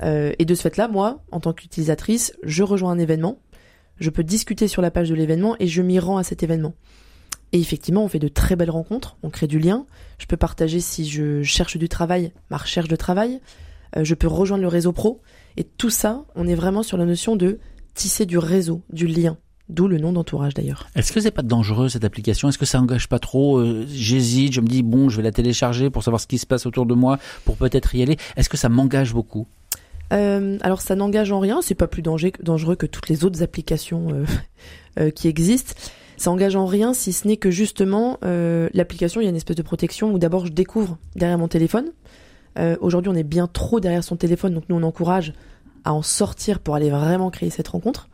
Euh, 0.03 0.33
et 0.39 0.45
de 0.45 0.55
ce 0.55 0.63
fait-là, 0.63 0.89
moi, 0.89 1.23
en 1.31 1.41
tant 1.41 1.53
qu'utilisatrice, 1.53 2.35
je 2.43 2.63
rejoins 2.63 2.91
un 2.91 2.99
événement, 2.99 3.39
je 3.99 4.11
peux 4.11 4.25
discuter 4.25 4.69
sur 4.69 4.83
la 4.83 4.91
page 4.91 5.09
de 5.09 5.15
l'événement 5.15 5.57
et 5.59 5.67
je 5.67 5.83
m'y 5.83 5.99
rends 5.99 6.19
à 6.19 6.23
cet 6.23 6.43
événement. 6.43 6.75
Et 7.53 7.61
effectivement, 7.61 8.05
on 8.05 8.09
fait 8.09 8.19
de 8.19 8.29
très 8.29 8.57
belles 8.57 8.71
rencontres, 8.71 9.17
on 9.23 9.31
crée 9.31 9.47
du 9.47 9.59
lien. 9.59 9.87
Je 10.19 10.27
peux 10.27 10.37
partager 10.37 10.81
si 10.81 11.09
je 11.09 11.43
cherche 11.43 11.77
du 11.77 11.89
travail, 11.89 12.33
ma 12.51 12.57
recherche 12.57 12.89
de 12.89 12.97
travail. 12.97 13.41
Euh, 13.97 14.05
je 14.05 14.15
peux 14.15 14.27
rejoindre 14.27 14.63
le 14.63 14.69
réseau 14.69 14.93
pro. 14.93 15.23
Et 15.57 15.65
tout 15.65 15.91
ça, 15.91 16.25
on 16.35 16.47
est 16.47 16.55
vraiment 16.55 16.83
sur 16.83 16.99
la 16.99 17.07
notion 17.07 17.37
de 17.37 17.59
tisser 17.95 18.27
du 18.27 18.37
réseau, 18.37 18.83
du 18.93 19.07
lien. 19.07 19.39
D'où 19.69 19.89
le 19.89 19.99
nom 19.99 20.13
d'entourage 20.13 20.55
d'ailleurs. 20.55 20.87
Est-ce 20.95 21.13
que 21.13 21.21
c'est 21.21 21.33
pas 21.33 21.43
dangereux 21.43 21.89
cette 21.89 22.05
application? 22.05 22.49
Est-ce 22.49 22.59
que 22.59 22.67
ça 22.67 22.81
engage 22.81 23.09
pas 23.09 23.19
trop 23.19 23.59
euh, 23.59 23.85
J'hésite, 23.89 24.53
je 24.53 24.61
me 24.61 24.69
dis 24.69 24.83
bon, 24.83 25.09
je 25.09 25.17
vais 25.17 25.25
la 25.25 25.33
télécharger 25.33 25.91
pour 25.91 26.05
savoir 26.05 26.21
ce 26.21 26.27
qui 26.29 26.39
se 26.39 26.47
passe 26.47 26.67
autour 26.67 26.87
de 26.87 26.95
moi, 26.95 27.19
pour 27.45 27.57
peut-être 27.57 27.95
y 27.95 28.03
aller? 28.03 28.17
Est-ce 28.37 28.49
que 28.49 28.57
ça 28.57 28.69
m'engage 28.69 29.13
beaucoup? 29.13 29.49
Euh, 30.13 30.59
alors 30.61 30.81
ça 30.81 30.95
n'engage 30.95 31.33
en 31.33 31.41
rien, 31.41 31.63
c'est 31.63 31.75
pas 31.75 31.89
plus 31.89 32.03
dangereux 32.03 32.77
que 32.77 32.87
toutes 32.87 33.09
les 33.09 33.25
autres 33.25 33.43
applications 33.43 34.09
euh, 34.13 34.25
euh, 35.01 35.11
qui 35.11 35.29
existent. 35.29 35.75
Ça 36.17 36.31
engage 36.31 36.57
en 36.57 36.67
rien 36.67 36.95
si 36.95 37.13
ce 37.13 37.29
n'est 37.29 37.37
que 37.37 37.51
justement 37.51 38.19
l'application, 38.23 39.21
il 39.21 39.25
y 39.25 39.27
a 39.27 39.31
une 39.31 39.37
espèce 39.37 39.57
de 39.57 39.63
protection 39.63 40.15
où 40.15 40.19
d'abord 40.19 40.47
je 40.47 40.53
découvre 40.53 40.97
derrière 41.15 41.37
mon 41.37 41.47
téléphone. 41.47 41.91
Aujourd'hui 42.81 43.11
on 43.11 43.15
est 43.15 43.23
bien 43.23 43.47
trop 43.47 43.81
derrière 43.81 44.03
son 44.03 44.17
téléphone, 44.17 44.55
donc 44.55 44.65
nous 44.71 44.77
on 44.77 44.83
encourage 44.83 45.35
à 45.85 45.93
en 45.93 46.01
sortir 46.01 46.61
pour 46.61 46.75
aller 46.75 46.89
vraiment 46.89 47.29
créer 47.29 47.51
cette 47.51 47.69
rencontre. 47.69 48.09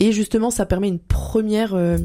Et 0.00 0.12
justement, 0.12 0.50
ça 0.50 0.66
permet 0.66 0.88
une 0.88 0.98
première 0.98 1.74
euh, 1.74 1.98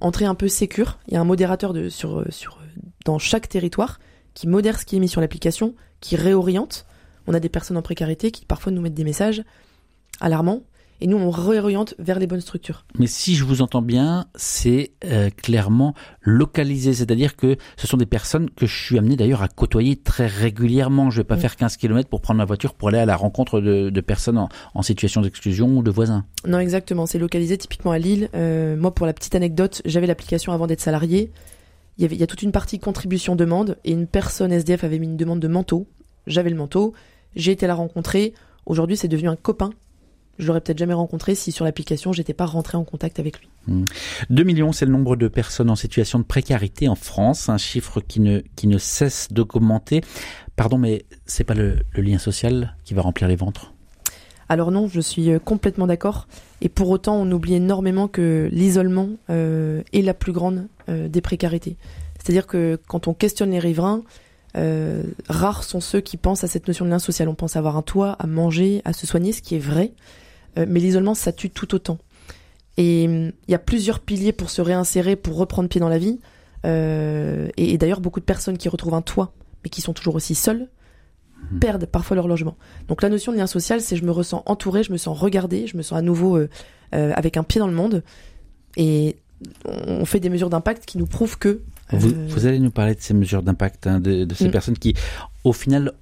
entrée 0.00 0.24
un 0.24 0.34
peu 0.34 0.48
sécure. 0.48 0.98
Il 1.08 1.14
y 1.14 1.16
a 1.16 1.20
un 1.20 1.24
modérateur 1.24 1.72
de, 1.72 1.88
sur, 1.88 2.20
euh, 2.20 2.26
sur, 2.30 2.58
euh, 2.58 2.80
dans 3.04 3.18
chaque 3.18 3.48
territoire 3.48 4.00
qui 4.34 4.48
modère 4.48 4.78
ce 4.80 4.84
qui 4.84 4.96
est 4.96 5.00
mis 5.00 5.08
sur 5.08 5.20
l'application, 5.20 5.74
qui 6.00 6.16
réoriente. 6.16 6.86
On 7.26 7.34
a 7.34 7.40
des 7.40 7.48
personnes 7.48 7.76
en 7.76 7.82
précarité 7.82 8.30
qui 8.30 8.44
parfois 8.44 8.72
nous 8.72 8.80
mettent 8.80 8.94
des 8.94 9.04
messages 9.04 9.44
alarmants 10.20 10.62
et 11.00 11.06
nous 11.06 11.16
on 11.16 11.30
réoriente 11.30 11.94
vers 11.98 12.18
les 12.18 12.26
bonnes 12.26 12.40
structures. 12.40 12.84
Mais 12.98 13.06
si 13.06 13.34
je 13.34 13.44
vous 13.44 13.62
entends 13.62 13.82
bien, 13.82 14.26
c'est 14.34 14.92
euh, 15.04 15.30
clairement 15.30 15.94
localisé, 16.22 16.94
c'est-à-dire 16.94 17.36
que 17.36 17.56
ce 17.76 17.86
sont 17.86 17.96
des 17.96 18.06
personnes 18.06 18.50
que 18.50 18.66
je 18.66 18.74
suis 18.74 18.98
amené 18.98 19.16
d'ailleurs 19.16 19.42
à 19.42 19.48
côtoyer 19.48 19.96
très 19.96 20.26
régulièrement. 20.26 21.10
Je 21.10 21.18
vais 21.18 21.24
pas 21.24 21.36
faire 21.36 21.56
15 21.56 21.76
km 21.76 22.08
pour 22.08 22.20
prendre 22.20 22.38
ma 22.38 22.44
voiture 22.44 22.74
pour 22.74 22.88
aller 22.88 22.98
à 22.98 23.06
la 23.06 23.16
rencontre 23.16 23.60
de, 23.60 24.00
personnes 24.00 24.46
en, 24.74 24.82
situation 24.82 25.22
d'exclusion 25.22 25.68
ou 25.76 25.82
de 25.82 25.90
voisins. 25.90 26.24
Non, 26.46 26.58
exactement, 26.58 27.06
c'est 27.06 27.18
localisé 27.18 27.56
typiquement 27.56 27.92
à 27.92 27.98
Lille. 27.98 28.28
Euh, 28.34 28.76
moi, 28.76 28.94
pour 28.94 29.06
la 29.06 29.12
petite 29.12 29.34
anecdote, 29.34 29.82
j'avais 29.84 30.06
l'application 30.06 30.52
avant 30.52 30.66
d'être 30.66 30.80
salarié. 30.80 31.32
Il 31.96 32.02
y, 32.02 32.04
avait, 32.04 32.16
il 32.16 32.20
y 32.20 32.24
a 32.24 32.26
toute 32.26 32.42
une 32.42 32.52
partie 32.52 32.78
contribution 32.78 33.36
demande 33.36 33.78
et 33.84 33.92
une 33.92 34.06
personne 34.06 34.52
SDF 34.52 34.84
avait 34.84 34.98
mis 34.98 35.06
une 35.06 35.16
demande 35.16 35.40
de 35.40 35.48
manteau. 35.48 35.86
J'avais 36.26 36.50
le 36.50 36.56
manteau, 36.56 36.92
j'ai 37.36 37.52
été 37.52 37.66
la 37.66 37.74
rencontrer. 37.74 38.34
Aujourd'hui, 38.66 38.96
c'est 38.96 39.08
devenu 39.08 39.28
un 39.28 39.36
copain 39.36 39.70
je 40.38 40.46
l'aurais 40.46 40.60
peut-être 40.60 40.78
jamais 40.78 40.94
rencontré 40.94 41.34
si 41.34 41.52
sur 41.52 41.64
l'application 41.64 42.12
j'étais 42.12 42.34
pas 42.34 42.46
rentré 42.46 42.76
en 42.76 42.84
contact 42.84 43.18
avec 43.18 43.40
lui. 43.40 43.48
2 44.30 44.42
hmm. 44.42 44.46
millions, 44.46 44.72
c'est 44.72 44.86
le 44.86 44.92
nombre 44.92 45.16
de 45.16 45.28
personnes 45.28 45.70
en 45.70 45.76
situation 45.76 46.18
de 46.18 46.24
précarité 46.24 46.88
en 46.88 46.94
France, 46.94 47.48
un 47.48 47.58
chiffre 47.58 48.00
qui 48.00 48.20
ne 48.20 48.40
qui 48.56 48.66
ne 48.66 48.78
cesse 48.78 49.28
d'augmenter. 49.30 50.02
Pardon, 50.56 50.78
mais 50.78 51.04
c'est 51.26 51.44
pas 51.44 51.54
le, 51.54 51.78
lien 51.96 52.18
social 52.18 52.76
qui 52.84 52.94
va 52.94 53.02
remplir 53.02 53.28
les 53.28 53.36
ventres? 53.36 53.72
Alors 54.48 54.70
non, 54.70 54.88
je 54.88 55.00
suis 55.00 55.30
euh, 55.30 55.38
complètement 55.38 55.86
d'accord. 55.86 56.28
Et 56.60 56.68
pour 56.68 56.90
autant, 56.90 57.16
on 57.16 57.30
oublie 57.32 57.54
énormément 57.54 58.08
que 58.08 58.48
l'isolement 58.52 59.08
euh, 59.30 59.82
est 59.92 60.02
la 60.02 60.14
plus 60.14 60.32
grande 60.32 60.68
euh, 60.88 61.08
des 61.08 61.20
précarités. 61.20 61.76
C'est-à-dire 62.18 62.46
que 62.46 62.78
quand 62.86 63.08
on 63.08 63.14
questionne 63.14 63.50
les 63.50 63.58
riverains, 63.58 64.02
rares 65.28 65.64
sont 65.64 65.80
ceux 65.80 66.00
qui 66.00 66.16
pensent 66.16 66.44
à 66.44 66.46
cette 66.46 66.68
notion 66.68 66.84
de 66.84 66.90
lien 66.90 67.00
social. 67.00 67.28
On 67.28 67.34
pense 67.34 67.56
avoir 67.56 67.76
un 67.76 67.82
toit, 67.82 68.12
à 68.20 68.28
manger, 68.28 68.82
à 68.84 68.92
se 68.92 69.04
soigner, 69.04 69.32
ce 69.32 69.42
qui 69.42 69.56
est 69.56 69.58
vrai. 69.58 69.92
Euh, 70.58 70.66
mais 70.68 70.80
l'isolement, 70.80 71.14
ça 71.14 71.32
tue 71.32 71.50
tout 71.50 71.74
autant. 71.74 71.98
Et 72.76 73.06
hum, 73.06 73.32
il 73.48 73.52
y 73.52 73.54
a 73.54 73.58
plusieurs 73.58 74.00
piliers 74.00 74.32
pour 74.32 74.50
se 74.50 74.62
réinsérer, 74.62 75.16
pour 75.16 75.36
reprendre 75.36 75.68
pied 75.68 75.80
dans 75.80 75.88
la 75.88 75.98
vie. 75.98 76.20
Euh, 76.64 77.48
et, 77.56 77.76
d'ailleurs, 77.78 78.00
beaucoup 78.00 78.20
de 78.20 78.24
personnes 78.24 78.56
qui 78.56 78.68
retrouvent 78.68 78.94
un 78.94 79.02
toit, 79.02 79.32
mais 79.62 79.70
qui 79.70 79.80
sont 79.80 79.92
toujours 79.92 80.14
aussi 80.14 80.34
seules, 80.34 80.68
mhm. 81.52 81.58
perdent 81.58 81.86
parfois 81.86 82.16
leur 82.16 82.26
logement. 82.26 82.56
Donc 82.88 83.02
la 83.02 83.10
notion 83.10 83.32
de 83.32 83.36
lien 83.36 83.46
social, 83.46 83.80
c'est 83.80 83.96
je 83.96 84.04
me 84.04 84.10
ressens 84.10 84.42
entouré, 84.46 84.82
je 84.82 84.92
me 84.92 84.96
sens 84.96 85.18
regardé, 85.18 85.66
je 85.66 85.76
me 85.76 85.82
sens 85.82 85.98
à 85.98 86.02
nouveau 86.02 86.38
euh, 86.38 86.48
avec 86.92 87.36
un 87.36 87.42
pied 87.42 87.58
dans 87.58 87.66
le 87.66 87.74
monde. 87.74 88.02
Et 88.76 89.16
on 89.66 90.06
fait 90.06 90.20
des 90.20 90.30
mesures 90.30 90.48
d'impact 90.48 90.86
qui 90.86 90.96
nous 90.96 91.06
prouvent 91.06 91.38
que 91.38 91.60
Vous, 91.90 92.12
vous, 92.28 92.46
allez 92.46 92.60
nous 92.60 92.70
parler 92.70 92.94
de 92.94 93.00
ces 93.00 93.12
mesures 93.12 93.42
d'impact, 93.42 93.86
hein, 93.86 94.00
de, 94.00 94.24
de, 94.24 94.34
ces 94.34 94.48
mm. 94.48 94.52
personnes 94.52 94.78
qui, 94.78 94.94
au 95.44 95.52
final, 95.52 95.92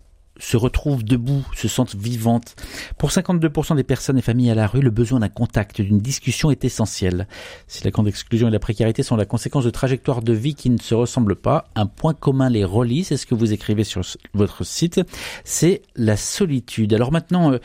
se 0.42 0.56
retrouvent 0.56 1.04
debout, 1.04 1.46
se 1.54 1.68
sentent 1.68 1.94
vivantes. 1.94 2.56
Pour 2.98 3.10
52% 3.10 3.76
des 3.76 3.84
personnes 3.84 4.18
et 4.18 4.22
familles 4.22 4.50
à 4.50 4.54
la 4.56 4.66
rue, 4.66 4.80
le 4.80 4.90
besoin 4.90 5.20
d'un 5.20 5.28
contact, 5.28 5.80
d'une 5.80 6.00
discussion 6.00 6.50
est 6.50 6.64
essentiel. 6.64 7.28
Si 7.68 7.84
la 7.84 7.90
grande 7.90 8.08
exclusion 8.08 8.48
et 8.48 8.50
la 8.50 8.58
précarité 8.58 9.04
sont 9.04 9.14
la 9.14 9.24
conséquence 9.24 9.64
de 9.64 9.70
trajectoires 9.70 10.20
de 10.20 10.32
vie 10.32 10.54
qui 10.54 10.68
ne 10.70 10.78
se 10.78 10.94
ressemblent 10.94 11.36
pas, 11.36 11.70
un 11.76 11.86
point 11.86 12.12
commun 12.12 12.50
les 12.50 12.64
relie, 12.64 13.04
c'est 13.04 13.16
ce 13.16 13.24
que 13.24 13.36
vous 13.36 13.52
écrivez 13.52 13.84
sur 13.84 14.02
votre 14.34 14.64
site, 14.64 15.00
c'est 15.44 15.82
la 15.94 16.16
solitude. 16.16 16.92
Alors 16.92 17.12
maintenant, 17.12 17.52
euh, 17.52 17.58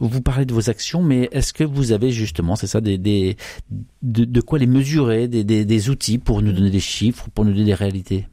vous 0.00 0.22
parlez 0.22 0.46
de 0.46 0.54
vos 0.54 0.70
actions, 0.70 1.02
mais 1.02 1.28
est-ce 1.32 1.52
que 1.52 1.64
vous 1.64 1.92
avez 1.92 2.12
justement, 2.12 2.56
c'est 2.56 2.66
ça, 2.66 2.80
des, 2.80 2.96
des 2.96 3.36
de, 4.00 4.40
quoi 4.40 4.58
les 4.58 4.66
mesurer, 4.66 5.28
des, 5.28 5.44
des, 5.44 5.66
des 5.66 5.90
outils 5.90 6.16
pour 6.16 6.40
nous 6.40 6.52
donner 6.52 6.70
des 6.70 6.80
chiffres, 6.80 7.28
pour 7.34 7.44
nous 7.44 7.52
donner 7.52 7.66
des 7.66 7.74
réalités? 7.74 8.26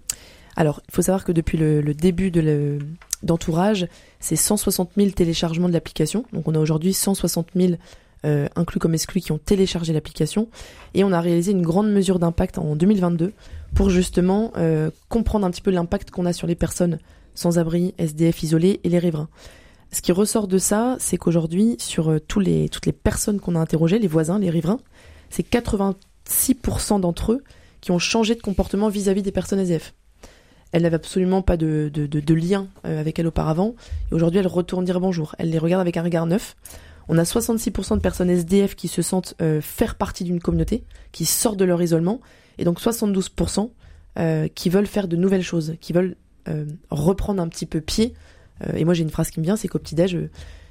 Alors, 0.59 0.81
il 0.89 0.93
faut 0.93 1.01
savoir 1.01 1.23
que 1.23 1.31
depuis 1.31 1.57
le, 1.57 1.81
début 1.93 2.31
de 2.31 2.79
d'entourage, 3.23 3.87
c'est 4.19 4.35
160 4.35 4.91
000 4.97 5.11
téléchargements 5.11 5.69
de 5.69 5.73
l'application. 5.73 6.25
Donc 6.33 6.49
on 6.49 6.53
a 6.53 6.59
aujourd'hui 6.59 6.91
160 6.91 7.51
000 7.55 7.73
euh, 8.25 8.49
inclus 8.57 8.79
comme 8.79 8.93
exclus 8.93 9.21
qui 9.21 9.31
ont 9.31 9.37
téléchargé 9.37 9.93
l'application. 9.93 10.49
Et 10.95 11.05
on 11.05 11.13
a 11.13 11.21
réalisé 11.21 11.53
une 11.53 11.61
grande 11.61 11.89
mesure 11.89 12.19
d'impact 12.19 12.57
en 12.57 12.75
2022 12.75 13.31
pour 13.73 13.89
justement 13.89 14.51
euh, 14.57 14.91
comprendre 15.07 15.45
un 15.47 15.51
petit 15.51 15.61
peu 15.61 15.71
l'impact 15.71 16.11
qu'on 16.11 16.25
a 16.25 16.33
sur 16.33 16.45
les 16.45 16.55
personnes 16.55 16.99
sans 17.35 17.57
abri, 17.57 17.93
SDF 17.97 18.43
isolés 18.43 18.81
et 18.83 18.89
les 18.89 18.99
riverains. 18.99 19.29
Ce 19.93 20.01
qui 20.01 20.11
ressort 20.11 20.49
de 20.49 20.57
ça, 20.57 20.97
c'est 20.99 21.15
qu'aujourd'hui, 21.15 21.77
sur 21.79 22.09
euh, 22.09 22.19
toutes 22.19 22.45
les 22.45 22.69
personnes 23.01 23.39
qu'on 23.39 23.55
a 23.55 23.59
interrogées, 23.59 23.97
les 23.97 24.09
voisins, 24.09 24.39
les 24.39 24.49
riverains, 24.49 24.81
c'est 25.29 25.49
86% 25.49 26.99
d'entre 26.99 27.31
eux 27.31 27.43
qui 27.79 27.91
ont 27.91 27.99
changé 27.99 28.35
de 28.35 28.41
comportement 28.41 28.89
vis-à-vis 28.89 29.21
-vis 29.21 29.23
des 29.23 29.31
personnes 29.31 29.59
SDF. 29.59 29.93
Elle 30.71 30.83
n'avait 30.83 30.95
absolument 30.95 31.41
pas 31.41 31.57
de, 31.57 31.89
de, 31.93 32.05
de, 32.05 32.33
lien 32.33 32.67
euh, 32.85 32.99
avec 32.99 33.17
elle 33.19 33.27
auparavant. 33.27 33.75
Et 34.11 34.15
aujourd'hui, 34.15 34.39
elle 34.39 34.47
retourne 34.47 34.85
dire 34.85 34.99
bonjour. 34.99 35.35
Elle 35.39 35.49
les 35.49 35.57
regarde 35.57 35.81
avec 35.81 35.97
un 35.97 36.03
regard 36.03 36.25
neuf. 36.25 36.55
On 37.07 37.17
a 37.17 37.23
66% 37.23 37.95
de 37.95 38.01
personnes 38.01 38.29
SDF 38.29 38.75
qui 38.75 38.88
se 38.88 39.01
sentent 39.01 39.33
euh, 39.41 39.61
faire 39.61 39.95
partie 39.95 40.23
d'une 40.23 40.39
communauté, 40.39 40.83
qui 41.11 41.25
sortent 41.25 41.57
de 41.57 41.65
leur 41.65 41.81
isolement. 41.81 42.21
Et 42.59 42.65
donc 42.65 42.79
72% 42.79 43.71
euh, 44.19 44.47
qui 44.53 44.69
veulent 44.69 44.85
faire 44.85 45.07
de 45.07 45.15
nouvelles 45.15 45.43
choses, 45.43 45.75
qui 45.81 45.93
veulent 45.93 46.15
reprendre 46.89 47.43
un 47.43 47.47
petit 47.47 47.67
peu 47.67 47.79
pied. 47.79 48.15
et 48.73 48.83
moi, 48.83 48.95
j'ai 48.95 49.03
une 49.03 49.11
phrase 49.11 49.29
qui 49.29 49.39
me 49.39 49.45
vient, 49.45 49.55
c'est 49.55 49.67
qu'au 49.67 49.77
petit-déj, 49.77 50.13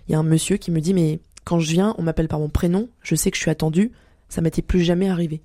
il 0.09 0.12
y 0.12 0.14
a 0.17 0.19
un 0.19 0.25
monsieur 0.25 0.57
qui 0.57 0.73
me 0.73 0.81
dit, 0.81 0.93
mais 0.93 1.21
quand 1.45 1.61
je 1.61 1.71
viens, 1.71 1.95
on 1.99 2.02
m'appelle 2.02 2.26
par 2.26 2.40
mon 2.40 2.49
prénom, 2.49 2.88
je 3.00 3.14
sais 3.14 3.31
que 3.31 3.37
je 3.37 3.43
suis 3.43 3.50
attendu, 3.50 3.93
ça 4.28 4.40
m'était 4.40 4.61
plus 4.61 4.81
jamais 4.81 5.09
arrivé. 5.09 5.40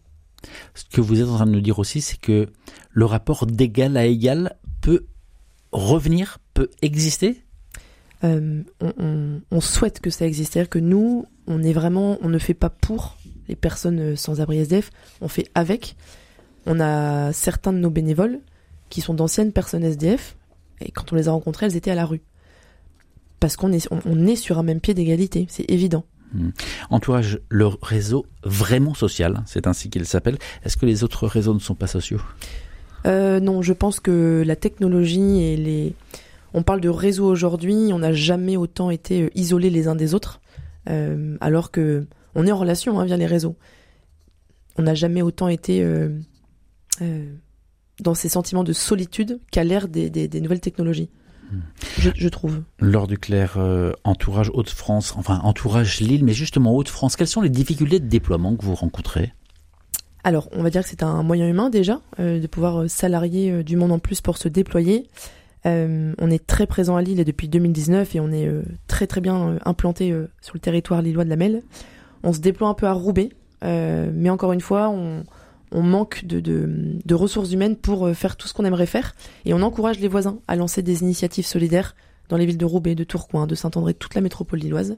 Ce 0.74 0.86
que 0.86 1.02
vous 1.02 1.22
êtes 1.22 1.28
en 1.28 1.36
train 1.36 1.46
de 1.46 1.52
nous 1.52 1.62
dire 1.62 1.80
aussi, 1.80 2.02
c'est 2.02 2.20
que 2.20 2.48
le 2.92 3.06
rapport 3.06 3.46
d'égal 3.46 3.98
à 3.98 4.06
égal 4.06 4.58
peut 4.82 5.06
revenir, 5.72 6.40
peut 6.54 6.70
exister? 6.82 7.44
Euh, 8.24 8.64
on, 8.80 9.62
souhaite 9.62 10.00
que 10.00 10.10
ça 10.10 10.26
existe. 10.26 10.54
C'est-à-dire 10.54 10.70
que 10.70 10.80
nous, 10.80 11.26
on 11.48 11.62
est 11.62 11.74
vraiment, 11.74 12.18
on 12.22 12.30
ne 12.30 12.38
fait 12.38 12.54
pas 12.54 12.70
pour 12.70 13.18
les 13.50 13.56
personnes 13.56 14.16
sans 14.16 14.40
abri 14.40 14.60
SDF, 14.60 14.92
on 15.20 15.28
fait 15.28 15.50
avec. 15.56 15.96
On 16.66 16.80
a 16.80 17.34
certains 17.34 17.74
de 17.74 17.80
nos 17.80 17.90
bénévoles 17.90 18.40
qui 18.90 19.02
sont 19.02 19.14
d'anciennes 19.14 19.52
personnes 19.52 19.84
SDF, 19.84 20.38
et 20.80 20.92
quand 20.92 21.12
on 21.12 21.16
les 21.16 21.28
a 21.28 21.32
rencontrés, 21.32 21.66
elles 21.66 21.76
étaient 21.76 21.92
à 21.92 21.96
la 21.96 22.06
rue. 22.06 22.22
Parce 23.42 23.58
qu'on 23.58 23.74
est, 23.74 23.90
on 23.92 24.26
est 24.26 24.38
sur 24.38 24.58
un 24.58 24.64
même 24.64 24.80
pied 24.80 24.94
d'égalité, 24.94 25.46
c'est 25.50 25.70
évident. 25.70 26.06
Hmm. 26.34 26.50
Entourage 26.90 27.40
le 27.50 27.68
réseau 27.68 28.26
vraiment 28.44 28.94
social, 28.94 29.44
c'est 29.46 29.68
ainsi 29.68 29.90
qu'il 29.90 30.06
s'appelle. 30.06 30.38
Est-ce 30.64 30.78
que 30.78 30.86
les 30.86 31.04
autres 31.04 31.28
réseaux 31.28 31.54
ne 31.54 31.60
sont 31.60 31.76
pas 31.76 31.88
sociaux? 31.88 32.22
Euh, 33.06 33.40
Non, 33.40 33.62
je 33.62 33.74
pense 33.74 34.00
que 34.00 34.44
la 34.46 34.56
technologie 34.56 35.44
et 35.44 35.58
les... 35.58 35.96
On 36.54 36.64
parle 36.64 36.82
de 36.82 36.90
réseau 36.90 37.26
aujourd'hui, 37.26 37.92
on 37.94 38.00
n'a 38.00 38.14
jamais 38.14 38.58
autant 38.58 38.92
été 38.92 39.24
euh, 39.24 39.30
isolés 39.34 39.70
les 39.72 39.88
uns 39.88 39.96
des 39.96 40.14
autres, 40.14 40.40
euh, 40.90 41.36
alors 41.42 41.72
que 41.72 42.06
on 42.36 42.46
est 42.46 42.52
en 42.52 42.58
relation 42.58 43.00
hein, 43.00 43.06
via 43.06 43.18
les 43.18 43.26
réseaux. 43.26 43.56
On 44.78 44.84
n'a 44.84 44.96
jamais 44.96 45.22
autant 45.22 45.48
été 45.50 45.86
dans 48.00 48.16
ces 48.16 48.28
sentiments 48.28 48.64
de 48.64 48.74
solitude 48.74 49.40
qu'à 49.52 49.64
l'ère 49.64 49.88
des 49.88 50.42
nouvelles 50.42 50.62
technologies 50.62 51.10
je, 51.98 52.30
trouve. 52.30 52.62
Lors 52.80 53.08
du 53.08 53.18
clair 53.18 53.56
euh, 53.58 53.94
entourage 54.04 54.50
Hauts-de-France, 54.54 55.14
enfin 55.18 55.40
entourage 55.44 56.00
Lille, 56.00 56.24
mais 56.24 56.34
justement 56.34 56.76
Hauts-de-France, 56.76 57.16
quelles 57.16 57.28
sont 57.28 57.42
les 57.42 57.50
difficultés 57.50 58.00
de 58.00 58.08
déploiement 58.08 58.56
que 58.56 58.64
vous 58.64 58.76
rencontrez? 58.76 59.34
Alors, 60.24 60.50
on 60.54 60.64
va 60.64 60.70
dire 60.70 60.84
que 60.84 60.90
c'est 60.90 61.04
un 61.04 61.22
moyen 61.24 61.48
humain 61.48 61.70
déjà, 61.70 62.00
euh, 62.20 62.40
de 62.40 62.48
pouvoir 62.48 62.82
euh, 62.82 62.88
salarier 62.88 63.64
du 63.64 63.76
monde 63.76 63.92
en 63.92 64.00
plus 64.00 64.22
pour 64.22 64.38
se 64.38 64.48
déployer. 64.48 65.08
on 65.66 66.30
est 66.32 66.46
très 66.46 66.68
présent 66.68 66.96
à 66.96 67.02
Lille 67.02 67.24
depuis 67.24 67.48
2019 67.48 68.16
et 68.16 68.20
on 68.20 68.32
est 68.32 68.50
très 68.88 69.08
très 69.08 69.22
bien 69.22 69.58
implanté 69.66 70.14
sur 70.42 70.56
le 70.56 70.60
territoire 70.60 71.02
lillois 71.02 71.24
de 71.24 71.30
la 71.30 71.36
Melle. 71.38 71.62
On 72.24 72.34
se 72.34 72.40
déploie 72.40 72.68
un 72.68 72.74
peu 72.74 72.86
à 72.86 72.94
Roubaix, 72.94 73.30
mais 73.62 74.30
encore 74.30 74.52
une 74.52 74.62
fois, 74.62 74.90
on, 74.90 75.24
on 75.74 75.82
manque 75.82 76.26
de, 76.26 77.14
ressources 77.14 77.52
humaines 77.52 77.76
pour 77.76 78.06
euh, 78.06 78.14
faire 78.14 78.38
tout 78.38 78.48
ce 78.48 78.54
qu'on 78.54 78.66
aimerait 78.66 78.86
faire. 78.86 79.16
Et 79.46 79.54
on 79.54 79.62
encourage 79.62 80.00
les 80.00 80.08
voisins 80.08 80.40
à 80.48 80.56
lancer 80.56 80.82
des 80.82 81.02
initiatives 81.02 81.46
solidaires 81.46 81.96
dans 82.30 82.38
les 82.38 82.46
villes 82.46 82.58
de 82.58 82.66
Roubaix, 82.66 82.96
de 82.96 83.04
Tourcoing, 83.04 83.48
de 83.48 83.56
Saint-André, 83.56 83.94
toute 83.94 84.16
la 84.16 84.22
métropole 84.22 84.60
lilloise. 84.60 84.96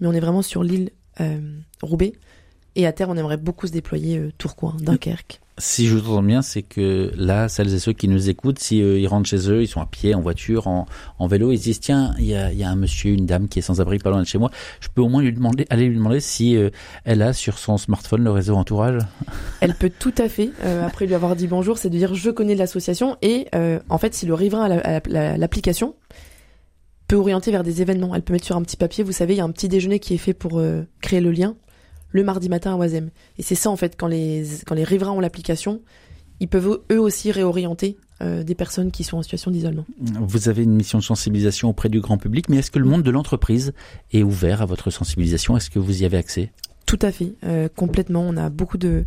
Mais 0.00 0.06
on 0.06 0.12
est 0.12 0.20
vraiment 0.20 0.42
sur 0.42 0.62
l'île 0.62 0.90
euh, 1.20 1.40
Roubaix. 1.82 2.12
Et 2.76 2.86
à 2.86 2.92
terre, 2.92 3.08
on 3.08 3.16
aimerait 3.16 3.36
beaucoup 3.36 3.66
se 3.66 3.72
déployer 3.72 4.18
euh, 4.18 4.32
Tourcoing, 4.38 4.76
Dunkerque 4.80 5.40
si 5.60 5.86
je 5.86 5.96
vous 5.96 6.10
entends 6.10 6.22
bien, 6.22 6.42
c'est 6.42 6.62
que 6.62 7.12
là, 7.16 7.48
celles 7.48 7.72
et 7.72 7.78
ceux 7.78 7.92
qui 7.92 8.08
nous 8.08 8.28
écoutent, 8.28 8.58
si 8.58 8.82
euh, 8.82 8.98
ils 8.98 9.06
rentrent 9.06 9.28
chez 9.28 9.50
eux, 9.50 9.62
ils 9.62 9.68
sont 9.68 9.80
à 9.80 9.86
pied, 9.86 10.14
en 10.14 10.20
voiture, 10.20 10.66
en, 10.66 10.86
en 11.18 11.26
vélo, 11.26 11.52
ils 11.52 11.58
se 11.58 11.64
disent 11.64 11.80
tiens, 11.80 12.14
il 12.18 12.26
y 12.26 12.34
a, 12.34 12.52
y 12.52 12.64
a, 12.64 12.70
un 12.70 12.76
monsieur, 12.76 13.12
une 13.12 13.26
dame 13.26 13.48
qui 13.48 13.58
est 13.58 13.62
sans 13.62 13.80
abri 13.80 13.98
pas 13.98 14.10
loin 14.10 14.20
de 14.22 14.26
chez 14.26 14.38
moi. 14.38 14.50
Je 14.80 14.88
peux 14.92 15.02
au 15.02 15.08
moins 15.08 15.22
lui 15.22 15.32
demander, 15.32 15.66
aller 15.70 15.86
lui 15.86 15.96
demander 15.96 16.20
si 16.20 16.56
euh, 16.56 16.70
elle 17.04 17.22
a 17.22 17.32
sur 17.32 17.58
son 17.58 17.76
smartphone 17.76 18.24
le 18.24 18.30
réseau 18.30 18.56
entourage. 18.56 19.00
Elle 19.60 19.74
peut 19.74 19.92
tout 19.96 20.14
à 20.18 20.28
fait. 20.28 20.50
Euh, 20.64 20.86
après 20.86 21.06
lui 21.06 21.14
avoir 21.14 21.36
dit 21.36 21.46
bonjour, 21.46 21.78
c'est 21.78 21.90
de 21.90 21.96
dire 21.96 22.14
je 22.14 22.30
connais 22.30 22.54
l'association 22.54 23.16
et 23.22 23.46
en 23.88 23.98
fait, 23.98 24.14
si 24.14 24.26
le 24.26 24.34
riverain 24.34 24.70
a 24.70 25.36
l'application, 25.36 25.94
peut 27.06 27.16
orienter 27.16 27.50
vers 27.50 27.62
des 27.62 27.82
événements. 27.82 28.14
Elle 28.14 28.22
peut 28.22 28.32
mettre 28.32 28.46
sur 28.46 28.56
un 28.56 28.62
petit 28.62 28.76
papier, 28.76 29.04
vous 29.04 29.12
savez, 29.12 29.34
il 29.34 29.38
y 29.38 29.40
a 29.40 29.44
un 29.44 29.50
petit 29.50 29.68
déjeuner 29.68 29.98
qui 29.98 30.14
est 30.14 30.18
fait 30.18 30.34
pour 30.34 30.62
créer 31.00 31.20
le 31.20 31.30
lien 31.30 31.56
le 32.10 32.24
mardi 32.24 32.48
matin 32.48 32.74
à 32.74 32.76
Oisem. 32.76 33.10
Et 33.38 33.42
c'est 33.42 33.54
ça 33.54 33.70
en 33.70 33.76
fait, 33.76 33.96
quand 33.96 34.06
les, 34.06 34.44
quand 34.66 34.74
les 34.74 34.84
riverains 34.84 35.12
ont 35.12 35.20
l'application, 35.20 35.80
ils 36.40 36.48
peuvent 36.48 36.80
eux 36.90 37.00
aussi 37.00 37.30
réorienter 37.32 37.96
euh, 38.22 38.42
des 38.42 38.54
personnes 38.54 38.90
qui 38.90 39.04
sont 39.04 39.18
en 39.18 39.22
situation 39.22 39.50
d'isolement. 39.50 39.84
Vous 39.98 40.48
avez 40.48 40.62
une 40.62 40.74
mission 40.74 40.98
de 40.98 41.04
sensibilisation 41.04 41.68
auprès 41.68 41.88
du 41.88 42.00
grand 42.00 42.18
public, 42.18 42.48
mais 42.48 42.56
est-ce 42.56 42.70
que 42.70 42.78
le 42.78 42.86
monde 42.86 43.02
de 43.02 43.10
l'entreprise 43.10 43.72
est 44.12 44.22
ouvert 44.22 44.62
à 44.62 44.66
votre 44.66 44.90
sensibilisation? 44.90 45.56
Est-ce 45.56 45.70
que 45.70 45.78
vous 45.78 46.02
y 46.02 46.04
avez 46.04 46.16
accès? 46.16 46.50
Tout 46.86 46.98
à 47.02 47.12
fait, 47.12 47.34
euh, 47.44 47.68
complètement. 47.74 48.22
On 48.22 48.36
a 48.36 48.48
beaucoup 48.50 48.78
de, 48.78 49.04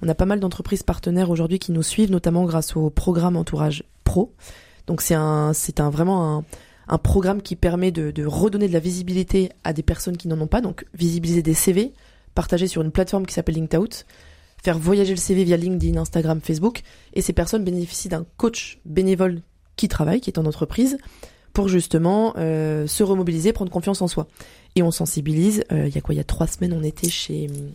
on 0.00 0.08
a 0.08 0.14
pas 0.14 0.26
mal 0.26 0.40
d'entreprises 0.40 0.82
partenaires 0.82 1.30
aujourd'hui 1.30 1.58
qui 1.58 1.72
nous 1.72 1.82
suivent, 1.82 2.10
notamment 2.10 2.44
grâce 2.44 2.76
au 2.76 2.88
programme 2.88 3.36
Entourage 3.36 3.84
Pro. 4.04 4.32
Donc 4.86 5.02
c'est 5.02 5.14
un, 5.14 5.52
c'est 5.52 5.80
un 5.80 5.90
vraiment 5.90 6.38
un, 6.38 6.44
un 6.88 6.98
programme 6.98 7.42
qui 7.42 7.56
permet 7.56 7.90
de, 7.90 8.10
de 8.10 8.24
redonner 8.24 8.68
de 8.68 8.72
la 8.72 8.78
visibilité 8.78 9.50
à 9.64 9.72
des 9.72 9.82
personnes 9.82 10.16
qui 10.16 10.28
n'en 10.28 10.40
ont 10.40 10.46
pas, 10.46 10.60
donc 10.60 10.86
visibiliser 10.94 11.42
des 11.42 11.54
CV, 11.54 11.92
partager 12.36 12.68
sur 12.68 12.82
une 12.82 12.92
plateforme 12.92 13.26
qui 13.26 13.34
s'appelle 13.34 13.56
LinkedOut, 13.56 14.04
faire 14.62 14.78
voyager 14.78 15.12
le 15.12 15.18
CV 15.18 15.42
via 15.42 15.56
LinkedIn, 15.56 15.98
Instagram, 15.98 16.40
Facebook, 16.40 16.82
et 17.14 17.22
ces 17.22 17.32
personnes 17.32 17.64
bénéficient 17.64 18.08
d'un 18.08 18.24
coach 18.36 18.78
bénévole 18.84 19.40
qui 19.74 19.88
travaille, 19.88 20.20
qui 20.20 20.30
est 20.30 20.38
en 20.38 20.46
entreprise, 20.46 20.98
pour 21.52 21.68
justement 21.68 22.34
euh, 22.36 22.86
se 22.86 23.02
remobiliser, 23.02 23.52
prendre 23.52 23.72
confiance 23.72 24.02
en 24.02 24.08
soi. 24.08 24.28
Et 24.76 24.82
on 24.82 24.90
sensibilise. 24.90 25.64
Euh, 25.72 25.88
il 25.88 25.94
y 25.94 25.98
a 25.98 26.00
quoi 26.02 26.14
Il 26.14 26.18
y 26.18 26.20
a 26.20 26.24
trois 26.24 26.46
semaines, 26.46 26.74
on 26.74 26.82
était 26.82 27.08
chez 27.08 27.48
euh, 27.50 27.70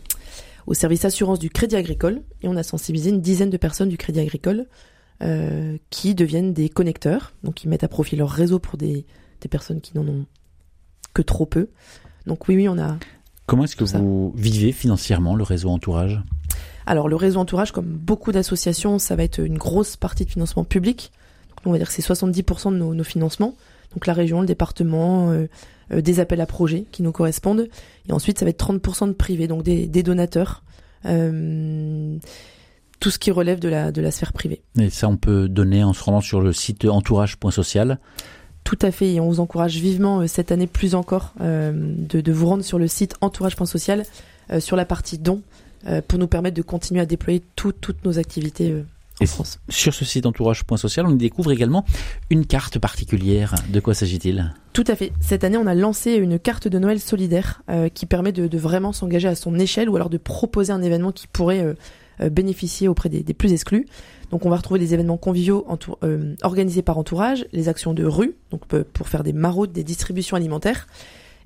au 0.68 0.74
service 0.74 1.04
assurance 1.04 1.40
du 1.40 1.50
Crédit 1.50 1.74
Agricole 1.74 2.22
et 2.42 2.48
on 2.48 2.56
a 2.56 2.62
sensibilisé 2.62 3.10
une 3.10 3.20
dizaine 3.20 3.50
de 3.50 3.56
personnes 3.56 3.88
du 3.88 3.98
Crédit 3.98 4.20
Agricole 4.20 4.66
qui 5.88 6.16
deviennent 6.16 6.52
des 6.52 6.68
connecteurs, 6.68 7.32
donc 7.44 7.62
ils 7.62 7.68
mettent 7.68 7.84
à 7.84 7.88
profit 7.88 8.16
leur 8.16 8.28
réseau 8.28 8.58
pour 8.58 8.76
des, 8.76 9.06
des 9.40 9.48
personnes 9.48 9.80
qui 9.80 9.96
n'en 9.96 10.04
ont 10.08 10.26
que 11.14 11.22
trop 11.22 11.46
peu. 11.46 11.68
Donc 12.26 12.48
oui, 12.48 12.56
oui, 12.56 12.68
on 12.68 12.76
a 12.76 12.98
Comment 13.46 13.64
est-ce 13.64 13.76
que 13.76 13.84
vous 13.84 14.32
vivez 14.36 14.72
financièrement 14.72 15.34
le 15.34 15.42
réseau 15.42 15.68
Entourage? 15.68 16.22
Alors 16.86 17.08
le 17.08 17.16
réseau 17.16 17.40
Entourage, 17.40 17.72
comme 17.72 17.86
beaucoup 17.86 18.32
d'associations, 18.32 18.98
ça 18.98 19.16
va 19.16 19.24
être 19.24 19.38
une 19.38 19.58
grosse 19.58 19.96
partie 19.96 20.24
de 20.24 20.30
financement 20.30 20.64
public. 20.64 21.12
Donc, 21.50 21.66
on 21.66 21.72
va 21.72 21.78
dire 21.78 21.88
que 21.88 21.92
c'est 21.92 22.02
70% 22.02 22.72
de 22.72 22.78
nos, 22.78 23.04
financements. 23.04 23.54
Donc 23.92 24.06
la 24.06 24.14
région, 24.14 24.40
le 24.40 24.46
département, 24.46 25.30
euh, 25.30 25.46
euh, 25.92 26.00
des 26.00 26.20
appels 26.20 26.40
à 26.40 26.46
projets 26.46 26.86
qui 26.92 27.02
nous 27.02 27.12
correspondent. 27.12 27.68
Et 28.08 28.12
ensuite, 28.12 28.38
ça 28.38 28.44
va 28.44 28.50
être 28.50 28.72
30% 28.72 29.08
de 29.08 29.12
privé, 29.12 29.46
donc 29.46 29.62
des, 29.62 29.86
donateurs. 30.02 30.62
Euh, 31.04 32.16
tout 33.00 33.10
ce 33.10 33.18
qui 33.18 33.32
relève 33.32 33.58
de 33.58 33.68
la, 33.68 33.90
de 33.90 34.00
la 34.00 34.12
sphère 34.12 34.32
privée. 34.32 34.62
Et 34.78 34.88
ça, 34.88 35.08
on 35.08 35.16
peut 35.16 35.48
donner 35.48 35.82
en 35.82 35.92
se 35.92 36.04
rendant 36.04 36.20
sur 36.20 36.40
le 36.40 36.52
site 36.52 36.84
entourage.social. 36.84 37.98
Tout 38.64 38.78
à 38.82 38.90
fait, 38.90 39.12
et 39.14 39.20
on 39.20 39.28
vous 39.28 39.40
encourage 39.40 39.76
vivement 39.76 40.20
euh, 40.20 40.26
cette 40.26 40.52
année 40.52 40.66
plus 40.66 40.94
encore 40.94 41.34
euh, 41.40 41.72
de, 41.74 42.32
vous 42.32 42.46
rendre 42.46 42.64
sur 42.64 42.78
le 42.78 42.86
site 42.86 43.14
entourage.social 43.20 44.04
euh, 44.50 44.60
sur 44.60 44.76
la 44.76 44.84
partie 44.84 45.18
dons 45.18 45.42
pour 46.06 46.16
nous 46.20 46.28
permettre 46.28 46.56
de 46.56 46.62
continuer 46.62 47.00
à 47.00 47.06
déployer 47.06 47.42
toutes 47.56 48.04
nos 48.04 48.20
activités 48.20 48.72
en 49.20 49.26
France. 49.26 49.58
Sur 49.68 49.94
ce 49.94 50.04
site 50.04 50.26
entourage.social, 50.26 51.06
on 51.06 51.10
y 51.10 51.16
découvre 51.16 51.52
également 51.52 51.84
une 52.30 52.46
carte 52.46 52.78
particulière. 52.78 53.54
De 53.68 53.80
quoi 53.80 53.94
s'agit-il? 53.94 54.54
Tout 54.72 54.84
à 54.86 54.96
fait. 54.96 55.12
Cette 55.20 55.44
année, 55.44 55.56
on 55.56 55.66
a 55.66 55.74
lancé 55.74 56.12
une 56.14 56.38
carte 56.38 56.68
de 56.68 56.78
Noël 56.78 57.00
solidaire 57.00 57.62
euh, 57.68 57.88
qui 57.88 58.06
permet 58.06 58.32
de, 58.32 58.56
vraiment 58.56 58.92
s'engager 58.92 59.28
à 59.28 59.34
son 59.34 59.58
échelle 59.58 59.88
ou 59.88 59.96
alors 59.96 60.10
de 60.10 60.18
proposer 60.18 60.72
un 60.72 60.82
événement 60.82 61.12
qui 61.12 61.26
pourrait 61.26 61.60
euh, 61.60 61.74
bénéficier 62.30 62.88
auprès 62.88 63.08
des, 63.08 63.34
plus 63.34 63.52
exclus. 63.52 63.86
Donc 64.30 64.46
on 64.46 64.50
va 64.50 64.56
retrouver 64.56 64.80
des 64.80 64.94
événements 64.94 65.16
conviviaux 65.16 65.66
organisés 66.42 66.82
par 66.82 66.98
entourage, 66.98 67.46
les 67.52 67.68
actions 67.68 67.94
de 67.94 68.04
rue, 68.04 68.36
donc 68.50 68.66
pour 68.66 69.08
faire 69.08 69.22
des 69.22 69.32
maraudes, 69.32 69.72
des 69.72 69.84
distributions 69.84 70.36
alimentaires. 70.36 70.86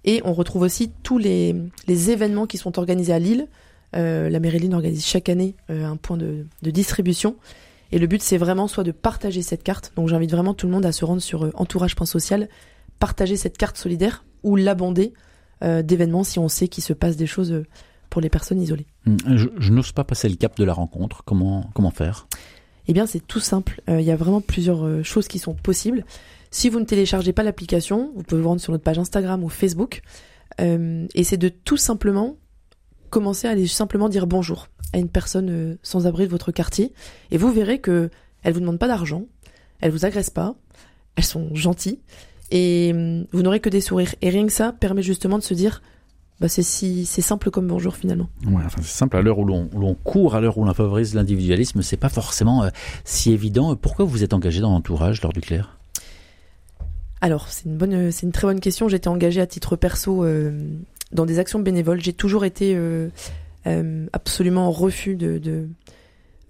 Et 0.04 0.20
on 0.24 0.32
retrouve 0.32 0.62
aussi 0.62 0.90
tous 1.02 1.18
les, 1.18 1.54
événements 1.88 2.46
qui 2.46 2.58
sont 2.58 2.78
organisés 2.78 3.12
à 3.12 3.18
Lille. 3.18 3.48
la 3.92 4.40
mairie 4.40 4.70
organise 4.72 5.04
chaque 5.04 5.28
année 5.28 5.54
un 5.68 5.96
point 5.96 6.16
de, 6.16 6.46
de 6.62 6.70
distribution 6.70 7.36
et 7.92 7.98
le 7.98 8.06
but, 8.06 8.22
c'est 8.22 8.36
vraiment 8.36 8.68
soit 8.68 8.84
de 8.84 8.92
partager 8.92 9.42
cette 9.42 9.62
carte. 9.62 9.92
Donc 9.96 10.08
j'invite 10.08 10.30
vraiment 10.30 10.54
tout 10.54 10.66
le 10.66 10.72
monde 10.72 10.86
à 10.86 10.92
se 10.92 11.04
rendre 11.04 11.22
sur 11.22 11.44
euh, 11.44 11.50
entourage.social, 11.54 12.48
partager 12.98 13.36
cette 13.36 13.56
carte 13.56 13.76
solidaire 13.76 14.24
ou 14.42 14.56
l'abonder 14.56 15.12
euh, 15.62 15.82
d'événements 15.82 16.24
si 16.24 16.38
on 16.38 16.48
sait 16.48 16.68
qu'il 16.68 16.84
se 16.84 16.92
passe 16.92 17.16
des 17.16 17.26
choses 17.26 17.52
euh, 17.52 17.66
pour 18.10 18.20
les 18.20 18.30
personnes 18.30 18.60
isolées. 18.60 18.86
Hum, 19.06 19.16
je, 19.26 19.72
n'ose 19.72 19.92
pas 19.92 20.04
passer 20.04 20.28
le 20.28 20.36
cap 20.36 20.56
de 20.56 20.64
la 20.64 20.72
rencontre. 20.72 21.22
Comment, 21.24 21.70
comment 21.74 21.90
faire? 21.90 22.26
Eh 22.88 22.92
bien, 22.92 23.06
c'est 23.06 23.26
tout 23.26 23.40
simple. 23.40 23.80
Il 23.88 24.02
y 24.02 24.12
a 24.12 24.16
vraiment 24.16 24.40
plusieurs 24.40 25.04
choses 25.04 25.26
qui 25.26 25.40
sont 25.40 25.54
possibles. 25.54 26.04
Si 26.52 26.68
vous 26.68 26.78
ne 26.78 26.84
téléchargez 26.84 27.32
pas 27.32 27.42
l'application, 27.42 28.12
vous 28.14 28.22
pouvez 28.22 28.40
vous 28.40 28.48
rendre 28.48 28.60
sur 28.60 28.72
notre 28.72 28.84
page 28.84 28.98
Instagram 28.98 29.42
ou 29.42 29.48
Facebook. 29.48 30.02
et 30.60 31.24
c'est 31.24 31.36
de 31.36 31.48
tout 31.48 31.76
simplement 31.76 32.36
commencer 33.10 33.48
à 33.48 33.52
aller 33.52 33.66
simplement 33.66 34.08
dire 34.08 34.26
bonjour 34.26 34.68
à 34.92 34.98
une 34.98 35.08
personne 35.08 35.50
euh, 35.50 35.78
sans 35.82 36.06
abri 36.06 36.24
de 36.24 36.30
votre 36.30 36.52
quartier 36.52 36.92
et 37.30 37.38
vous 37.38 37.52
verrez 37.52 37.80
que 37.80 38.10
elles 38.42 38.52
vous 38.52 38.60
demandent 38.60 38.78
pas 38.78 38.88
d'argent, 38.88 39.24
elles 39.80 39.90
vous 39.90 40.04
agressent 40.04 40.30
pas, 40.30 40.54
elles 41.16 41.24
sont 41.24 41.54
gentilles 41.54 42.00
et 42.50 42.92
hum, 42.94 43.26
vous 43.32 43.42
n'aurez 43.42 43.60
que 43.60 43.68
des 43.68 43.80
sourires. 43.80 44.14
Et 44.22 44.30
rien 44.30 44.46
que 44.46 44.52
ça 44.52 44.72
permet 44.72 45.02
justement 45.02 45.38
de 45.38 45.42
se 45.42 45.54
dire 45.54 45.82
bah 46.40 46.48
c'est 46.48 46.62
si 46.62 47.06
c'est 47.06 47.22
simple 47.22 47.50
comme 47.50 47.66
bonjour 47.66 47.96
finalement. 47.96 48.28
Ouais, 48.46 48.62
enfin 48.64 48.82
c'est 48.82 48.96
simple 48.96 49.16
à 49.16 49.22
l'heure 49.22 49.38
où 49.38 49.46
l'on 49.46 49.94
court, 50.04 50.34
à 50.34 50.40
l'heure 50.40 50.58
où 50.58 50.64
l'on 50.64 50.74
favorise 50.74 51.14
l'individualisme, 51.14 51.80
c'est 51.80 51.96
pas 51.96 52.10
forcément 52.10 52.64
euh, 52.64 52.68
si 53.04 53.32
évident. 53.32 53.74
Pourquoi 53.74 54.04
vous 54.04 54.22
êtes 54.22 54.34
engagé 54.34 54.60
dans 54.60 54.70
l'entourage 54.70 55.22
lors 55.22 55.32
du 55.32 55.40
clair 55.40 55.78
Alors 57.22 57.48
c'est 57.48 57.64
une 57.64 57.78
bonne, 57.78 58.12
c'est 58.12 58.26
une 58.26 58.32
très 58.32 58.46
bonne 58.46 58.60
question. 58.60 58.88
J'étais 58.88 59.08
engagé 59.08 59.40
à 59.40 59.46
titre 59.46 59.76
perso 59.76 60.24
euh, 60.24 60.68
dans 61.12 61.24
des 61.24 61.38
actions 61.38 61.58
bénévoles. 61.58 62.02
J'ai 62.02 62.12
toujours 62.12 62.44
été 62.44 62.74
euh, 62.76 63.08
absolument 64.12 64.70
refus 64.70 65.16
de 65.16 65.38
de, 65.38 65.68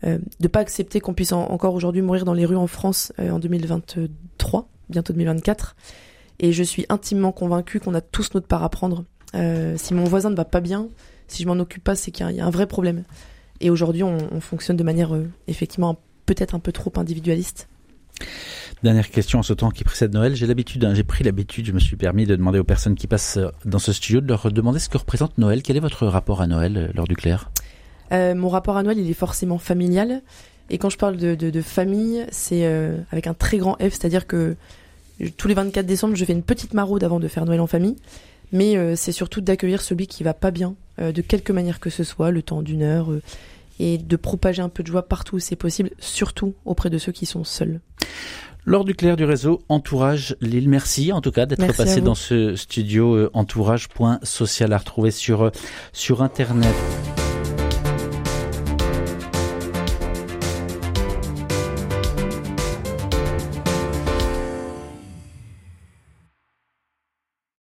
de 0.03 0.49
pas 0.49 0.61
accepter 0.61 0.99
qu'on 0.99 1.15
puisse 1.15 1.33
encore 1.33 1.75
aujourd'hui 1.75 2.03
mourir 2.03 2.25
dans 2.25 2.35
les 2.35 2.45
rues 2.45 2.57
en 2.57 2.67
France 2.67 3.13
en 3.19 3.39
2023, 3.39 4.69
bientôt 4.89 5.13
2024. 5.13 5.77
Et 6.39 6.53
je 6.53 6.63
suis 6.63 6.87
intimement 6.89 7.33
convaincue 7.33 7.81
qu'on 7.81 7.95
a 7.95 8.01
tous 8.01 8.35
notre 8.35 8.47
part 8.47 8.63
à 8.63 8.69
prendre. 8.69 9.05
Si 9.33 9.95
mon 9.95 10.05
voisin 10.05 10.31
ne 10.31 10.37
va 10.37 10.45
pas 10.45 10.61
bien, 10.61 10.89
si 11.29 11.43
je 11.43 11.49
m'en 11.49 11.59
occupe 11.59 11.85
pas, 11.85 11.95
c'est 11.95 12.11
qu'il 12.11 12.29
y, 12.31 12.41
a 12.41 12.47
un 12.47 12.51
vrai 12.51 12.67
problème. 12.67 13.05
Et 13.61 13.71
aujourd'hui, 13.71 14.03
on, 14.03 14.17
on, 14.33 14.41
fonctionne 14.41 14.77
de 14.77 14.85
manière 14.85 15.11
effectivement 15.49 15.99
peut-être 16.27 16.55
un 16.55 16.59
peu 16.59 16.73
trop 16.73 16.93
individualiste. 16.97 17.69
Dernière 18.83 19.11
question 19.11 19.39
en 19.39 19.43
ce 19.43 19.53
temps 19.53 19.71
qui 19.71 19.85
précède 19.85 20.13
Noël. 20.13 20.35
J'ai 20.35 20.47
l'habitude, 20.47 20.85
hein, 20.85 20.95
j'ai 20.95 21.03
pris 21.03 21.25
l'habitude, 21.25 21.67
je 21.67 21.73
me 21.73 21.79
suis 21.79 21.97
permis 21.97 22.27
de 22.27 22.37
demander 22.37 22.59
aux 22.59 22.65
personnes 22.65 22.95
qui 22.95 23.07
passent 23.07 23.39
euh, 23.39 23.49
dans 23.65 23.79
ce 23.79 23.93
studio 23.93 24.21
de 24.21 24.29
leur 24.29 24.53
demander 24.53 24.79
ce 24.79 24.89
que 24.89 24.99
représente 24.99 25.39
Noël. 25.39 25.63
Quel 25.63 25.77
est 25.77 25.81
votre 25.81 26.07
rapport 26.07 26.43
à 26.43 26.47
Noël 26.47 26.77
euh, 26.77 26.89
lors 26.95 27.09
du 27.09 27.17
clair 27.17 27.51
euh, 28.13 28.35
Mon 28.35 28.49
rapport 28.49 28.77
à 28.77 28.83
Noël, 28.83 28.99
il 28.99 29.11
est 29.11 29.15
forcément 29.15 29.59
familial. 29.59 30.23
Et 30.69 30.79
quand 30.79 30.91
je 30.91 30.99
parle 30.99 31.17
de, 31.17 31.35
de, 31.35 31.51
de 31.51 31.63
famille, 31.63 32.27
c'est 32.31 32.67
euh, 32.67 32.99
avec 33.13 33.27
un 33.27 33.35
très 33.35 33.59
grand 33.59 33.77
F, 33.77 33.93
c'est-à-dire 33.93 34.27
que 34.27 34.57
tous 35.39 35.49
les 35.49 35.55
24 35.55 35.87
décembre, 35.87 36.15
je 36.15 36.25
fais 36.25 36.35
une 36.35 36.43
petite 36.43 36.75
maraude 36.75 37.03
avant 37.03 37.21
de 37.21 37.29
faire 37.29 37.47
Noël 37.47 37.61
en 37.61 37.67
famille. 37.67 37.97
Mais 38.53 38.97
c'est 38.97 39.13
surtout 39.13 39.41
d'accueillir 39.41 39.83
celui 39.83 40.07
qui 40.07 40.23
va 40.23 40.35
pas 40.35 40.51
bien, 40.51 40.77
de 40.99 41.21
quelque 41.21 41.53
manière 41.53 41.81
que 41.81 41.91
ce 41.91 42.05
soit, 42.05 42.31
le 42.31 42.43
temps 42.43 42.63
d'une 42.63 42.83
heure, 42.83 43.11
et 43.79 43.99
de 43.99 44.17
propager 44.17 44.63
un 44.63 44.69
peu 44.69 44.83
de 44.83 44.89
joie 44.89 45.03
partout 45.03 45.37
où 45.37 45.39
c'est 45.39 45.57
possible, 45.57 45.91
surtout 45.99 46.55
auprès 46.65 46.91
de 46.91 46.99
ceux 46.99 47.13
qui 47.13 47.27
sont 47.27 47.45
seuls. 47.45 47.81
Laure 48.65 48.85
Duclerc 48.85 49.17
du 49.17 49.25
réseau 49.25 49.63
Entourage 49.69 50.37
Lille, 50.41 50.69
merci 50.69 51.13
en 51.13 51.21
tout 51.21 51.31
cas 51.31 51.47
d'être 51.47 51.77
passé 51.77 52.01
dans 52.01 52.17
ce 52.17 52.57
studio 52.57 53.15
euh, 53.15 53.31
entourage.social 53.33 54.73
à 54.73 54.79
retrouver 54.79 55.13
sur, 55.13 55.43
euh, 55.43 55.51
sur 55.93 56.21
Internet. 56.21 56.75